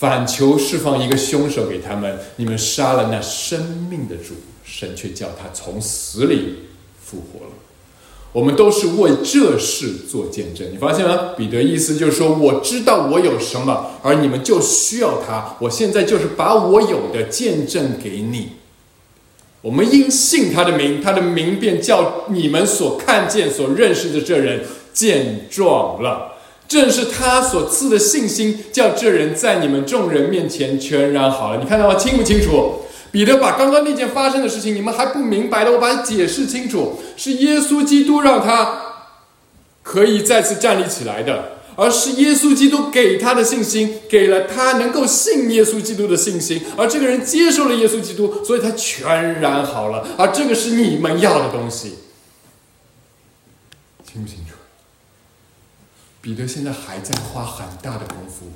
[0.00, 6.60] 反求释放一个凶手给他们，你们杀了那生命的主，神却叫他从死里
[6.98, 7.52] 复活了。
[8.32, 11.30] 我们都是为这事做见证，你发现吗？
[11.36, 15.56] 彼得意思就是说，我知道我有什么，而你们就需要他。
[15.58, 18.50] 我现在就是把我有的见证给你。
[19.62, 24.64] 我们因信他的名，他的名便叫你们所看见、所认识的这人
[24.94, 26.34] 见状了。
[26.68, 31.60] 正是他所赐的信心，叫这人在你们众人面前全然好了。
[31.60, 31.96] 你看到吗？
[31.96, 32.82] 清不清楚？
[33.10, 37.00] 彼得把刚刚那件发生的事情，你们还不明白的，我把它解释清楚。
[37.16, 38.80] 是耶稣基督让他
[39.82, 46.62] 可以再次站立起来的，而是耶稣基督给他的信心，给了他能够信耶稣基督的信心。
[46.76, 50.06] 而这个人接受了耶稣基督，所以他全然好了。
[50.16, 51.96] 而这个是你们要的东西，
[54.04, 54.54] 清不清楚？
[56.22, 58.52] 彼得现在还在花很大的功夫，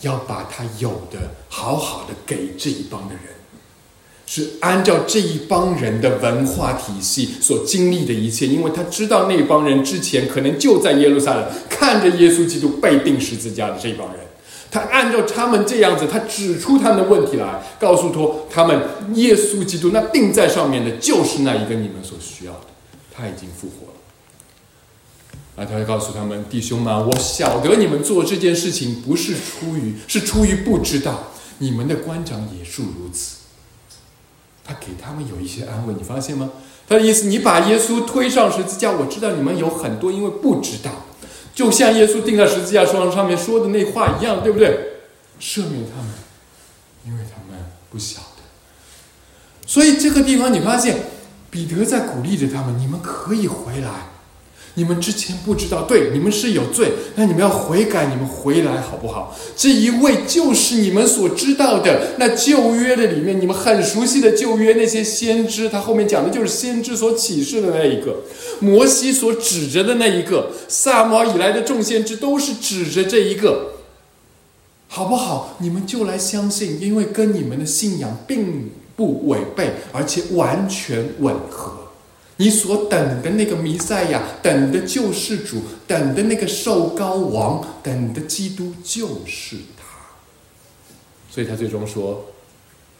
[0.00, 3.22] 要把他有的好好的给这一帮的人，
[4.26, 14.20] 是按照这一帮人的文化体系所经历的一切，因为他知道那帮人之前可能就在耶路撒冷看着耶稣基督被钉十字架的这帮人，
[14.70, 18.80] 他按照他们这样子，他指出他们的问题来，告诉说他们
[19.14, 22.66] 耶稣基督那钉在上面的就是那一个你们所需要的，
[23.14, 23.92] 他已经复活了。
[25.56, 31.30] 啊，他就告诉他们弟兄们，我晓得你们做这件事情不是出于，是出于不知道。
[31.58, 33.33] 你们的官长也是如此。
[34.64, 36.50] 他给他们有一些安慰，你发现吗？
[36.88, 40.90] 他的意思，你把耶稣推上十字架，我知道你们有很多因为不知道，
[41.54, 44.68] 就像耶稣钉在十字架上上面说的那话一样，对不对？
[45.40, 46.10] 赦免他们，
[47.06, 48.42] 因为他们不晓得。
[49.66, 50.96] 所以这个地方你发现，
[51.50, 54.13] 彼得在鼓励着他们，你们可以回来。
[54.76, 59.36] 你们之前不知道，对，你们是有罪，那你们要悔改，你们回来好不好？
[59.56, 68.16] 这一位就是你们所知道的那旧约的里面，你们很熟悉的旧约那些先知，他后面讲的就是先知所启示的那一个，
[68.58, 73.74] 摩西所指着的那一个，萨摩以来的众先知都是指着这一个，
[74.88, 75.56] 好不好？
[75.60, 81.83] 你们就来相信，因为跟你们的信仰并不违背，而且完全吻合。
[82.36, 89.84] 你所等的那个弥赛亚，等的救世主，等的那个受高王，等的基督就是他。
[91.30, 92.26] 所以他最终说：“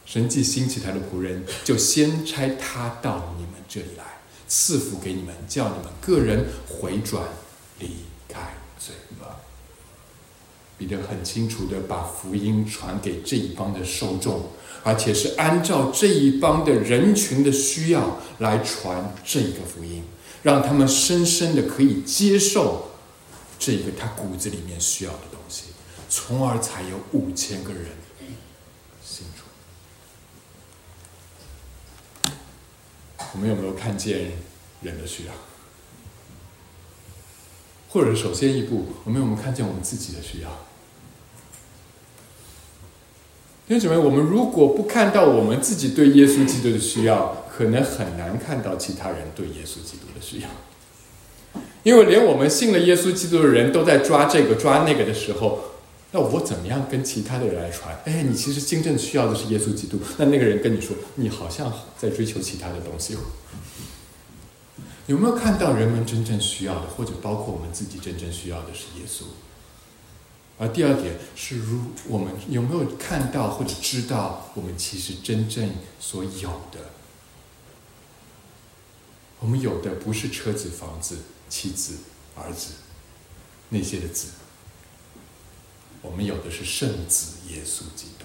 [0.06, 4.04] 神既兴起他的仆人，就先差他到你们这里来，
[4.46, 7.24] 赐福给你们，叫你们个人回转，
[7.80, 7.88] 离
[8.28, 9.26] 开罪恶。”
[10.78, 14.50] 彼得很清楚的把福音传给这一帮的受众。
[14.84, 20.04] 而且是按照这一帮的人群的需要来传这个福音，
[20.42, 22.90] 让他们深深的可以接受
[23.58, 25.64] 这个他骨子里面需要的东西，
[26.10, 27.86] 从而才有五千个人
[29.02, 29.42] 信主。
[33.32, 34.32] 我们有没有看见
[34.82, 35.32] 人的需要？
[37.88, 40.50] 或者首先一步，我们有没有看见我们自己的需要？
[43.66, 50.48] 弟兄姊妹，我们如果不看到我们自己对耶稣基督的需要，可能很难看到其他人对耶稣基督的需要。
[51.82, 55.60] 因为连我们信了耶稣基督的人都在抓这个抓那个的时候，
[56.12, 57.98] 那我怎么样跟其他的人来传？
[58.04, 59.98] 哎，你其实真正需要的是耶稣基督。
[60.18, 63.16] 那那个人跟你说，你好像在追求其他的东西。
[65.06, 69.24] 有没有看到人们真正需要的，或者包括我们自己真正需要的是耶稣？
[70.56, 76.30] 而第二点是，如我们有没有看到或者知道，我们其实真正所有
[76.70, 76.78] 的，
[79.40, 81.94] 我们有的不是车子、房子、妻子、
[82.36, 82.74] 儿子
[83.70, 84.28] 那些的子，
[86.02, 88.24] 我们有的是圣子耶稣基督。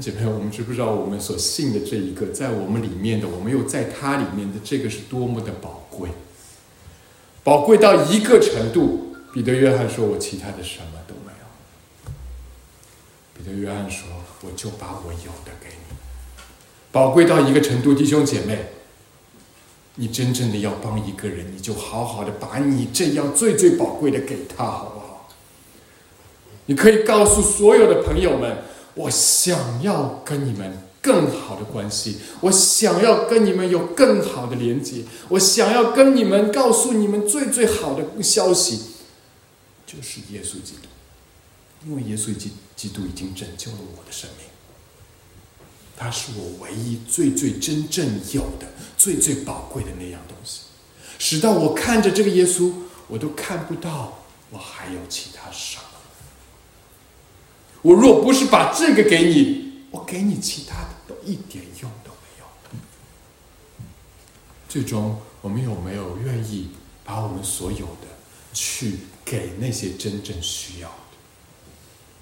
[0.00, 6.08] 姐妹，我们知不知道我们所信的这一个，在我们里面的，我们又在他里面的这个是多么的宝贵，
[7.44, 9.09] 宝贵到一个程度。
[9.32, 12.10] 彼得、约翰说：“我其他的什么都没有。”
[13.38, 14.08] 彼得、约翰说
[14.42, 15.96] ：“我就把我有的给你。”
[16.90, 18.70] 宝贵到一个程度，弟兄姐妹，
[19.94, 25.28] 你真正的要帮一个人，你就好好的把你这样最最宝贵的给他，好不好？
[26.66, 28.64] 你可以告诉所有的朋友们
[28.94, 38.86] ：“我想要跟你们更好的关系，我想要跟你们有更好的连接，我想要跟你们告诉你们最最好的消息。”
[39.90, 40.86] 就是耶稣基督，
[41.84, 44.46] 因为耶稣基基督已经拯救了我的生命，
[45.96, 50.60] 他是我唯一最最真正有的最最宝贵的那样东西，
[51.18, 52.72] 使到我看着这个耶稣，
[53.08, 55.82] 我都看不到我还有其他什么。
[57.82, 62.44] 我若不是把这个给你，我给你其他的都一点用都没有。
[64.68, 66.68] 最终，我们有没有愿意
[67.02, 68.06] 把我们所有的
[68.52, 68.98] 去？
[69.24, 71.16] 给那些真正需要的，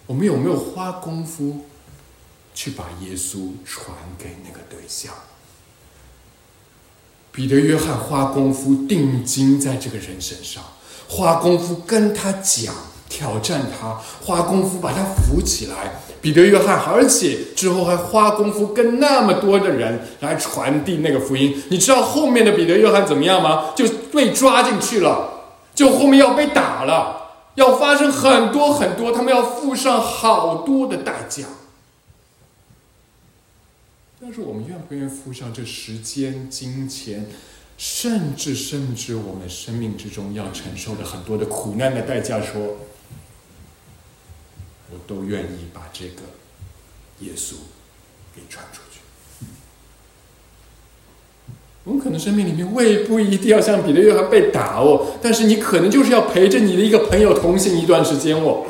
[0.07, 1.65] 我们有没有花功夫
[2.55, 5.13] 去把耶稣传给那个对象？
[7.31, 10.63] 彼得、约翰花功夫定睛在这个人身上，
[11.09, 12.75] 花功夫跟他讲，
[13.09, 16.03] 挑战他，花功夫把他扶起来。
[16.21, 21.63] 彼得、约翰，而且之后还花功夫跟那么多的人来传递那个福音。
[21.71, 23.73] 你知道后面的彼得、约翰怎么样吗？
[23.77, 25.38] 就被抓进去了。
[25.79, 31.45] 就后面要被打了，要发生很多很多，他们要付上好多的代价。
[34.21, 37.29] 但是我们愿不愿意付上这时间、金钱，
[37.77, 42.41] 甚至甚至我们生命之中要承受的很多的苦难的代价？
[42.41, 42.77] 说，
[44.91, 46.23] 我都愿意把这个
[47.21, 47.55] 耶稣
[48.35, 48.88] 给传出去。
[51.89, 58.67] 我们可能生命里面未不一定要像彼得、约翰被打哦，但是你可能就是要陪着你的一个朋友同行一段时间哦。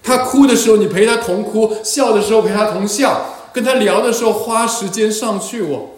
[0.00, 5.88] 他哭的时候，你陪他同哭；笑的时候，陪他同笑；跟他聊的时候，花时间上去哦。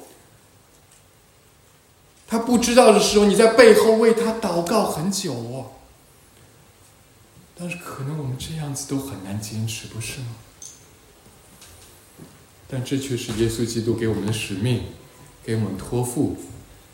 [2.27, 5.67] 他不知道的时候，你在背后为他祷告很久哦。
[7.59, 10.29] 但是可能我们这样子都很难坚持，不是吗？
[12.67, 14.85] 但这却是耶稣基督给我们的使命，
[15.45, 16.37] 给我们托付。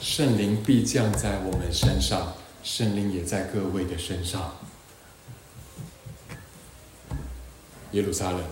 [0.00, 2.32] 圣灵必降在我们身上，
[2.64, 4.56] 圣灵也在各位的身上。
[7.92, 8.42] 耶路撒冷、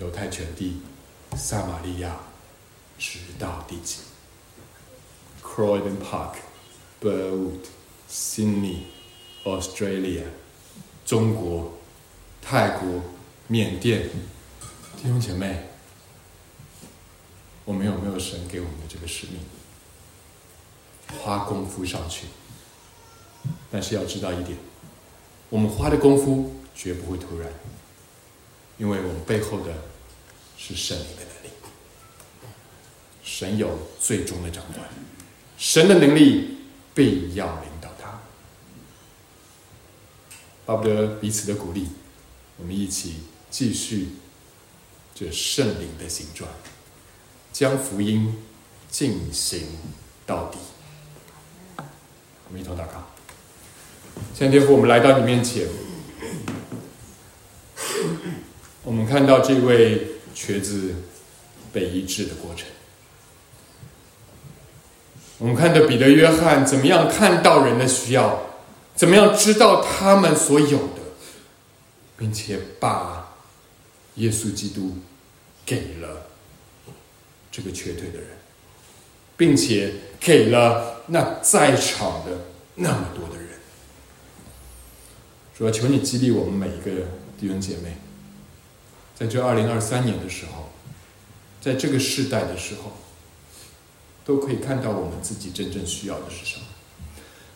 [0.00, 0.80] 犹太全地、
[1.36, 2.16] 撒玛利亚，
[2.98, 3.98] 直到地极。
[5.42, 6.36] Croydon Park
[7.02, 7.66] Burwood、
[8.10, 8.78] Sydney、
[9.44, 10.22] Australia、
[11.04, 11.74] 中国、
[12.40, 13.02] 泰国、
[13.46, 14.08] 缅甸，
[14.96, 15.64] 弟兄姐妹，
[17.66, 19.38] 我们有没有神给我们的这个使命？
[21.20, 22.26] 花功夫上去，
[23.70, 24.56] 但是要知道一点，
[25.48, 27.52] 我们花的功夫绝不会突然，
[28.78, 29.72] 因为我们背后的
[30.58, 31.50] 是圣灵的能力。
[33.22, 34.86] 神有最终的掌管，
[35.56, 36.58] 神的能力
[36.94, 38.20] 必要领导他。
[40.66, 41.88] 巴不得彼此的鼓励，
[42.56, 44.08] 我们一起继续
[45.14, 46.50] 这圣灵的形状，
[47.52, 48.36] 将福音
[48.90, 49.68] 进行
[50.26, 50.58] 到底。
[52.54, 53.04] 我一同祷告，
[54.32, 55.66] 现天父，我们来到你面前，
[58.84, 60.94] 我们看到这位瘸子
[61.72, 62.68] 被医治的过程。
[65.38, 68.40] 我们看到彼得、约翰怎么样看到人的需要，
[68.94, 71.02] 怎么样知道他们所有的，
[72.16, 73.34] 并且把
[74.14, 74.98] 耶稣基督
[75.66, 76.26] 给了
[77.50, 78.28] 这个瘸腿的人，
[79.36, 82.46] 并且给了那在场的
[82.76, 83.58] 那么多的人。
[85.56, 87.06] 主要求你激励我们每一个
[87.38, 87.96] 弟兄姐妹，
[89.14, 90.70] 在这二零二三年的时候，
[91.60, 92.92] 在这个世代的时候。
[94.26, 96.64] 都可以看到我们自己真正需要的是什么，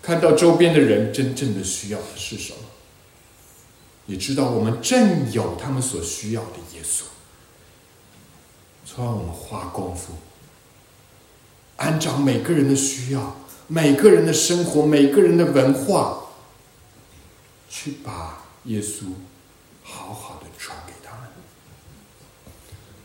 [0.02, 2.58] 看到周边的人真正的需要的是什么，
[4.04, 7.04] 也知道我们正有他们所需要的耶稣。
[8.84, 10.12] 从而我们花功夫，
[11.78, 16.26] 按照每个人的需要、每个人的生活、每个人的文化，
[17.68, 19.06] 去把耶稣
[19.82, 21.28] 好好的传给他们，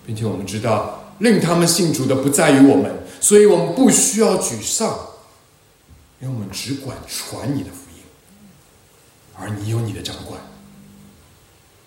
[0.06, 3.04] 并且我们知道，令他们信主的不在于我们。
[3.22, 5.00] 所以我们不需要沮丧，
[6.20, 8.04] 因为我们只管传你的福音，
[9.34, 10.42] 而你有你的掌管。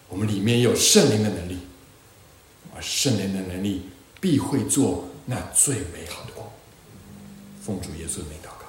[0.08, 1.58] 我们里面有圣灵的能力，
[2.74, 6.45] 而圣灵的能力必会做那最美好的光。
[7.66, 8.66] 奉主耶稣的名祷告。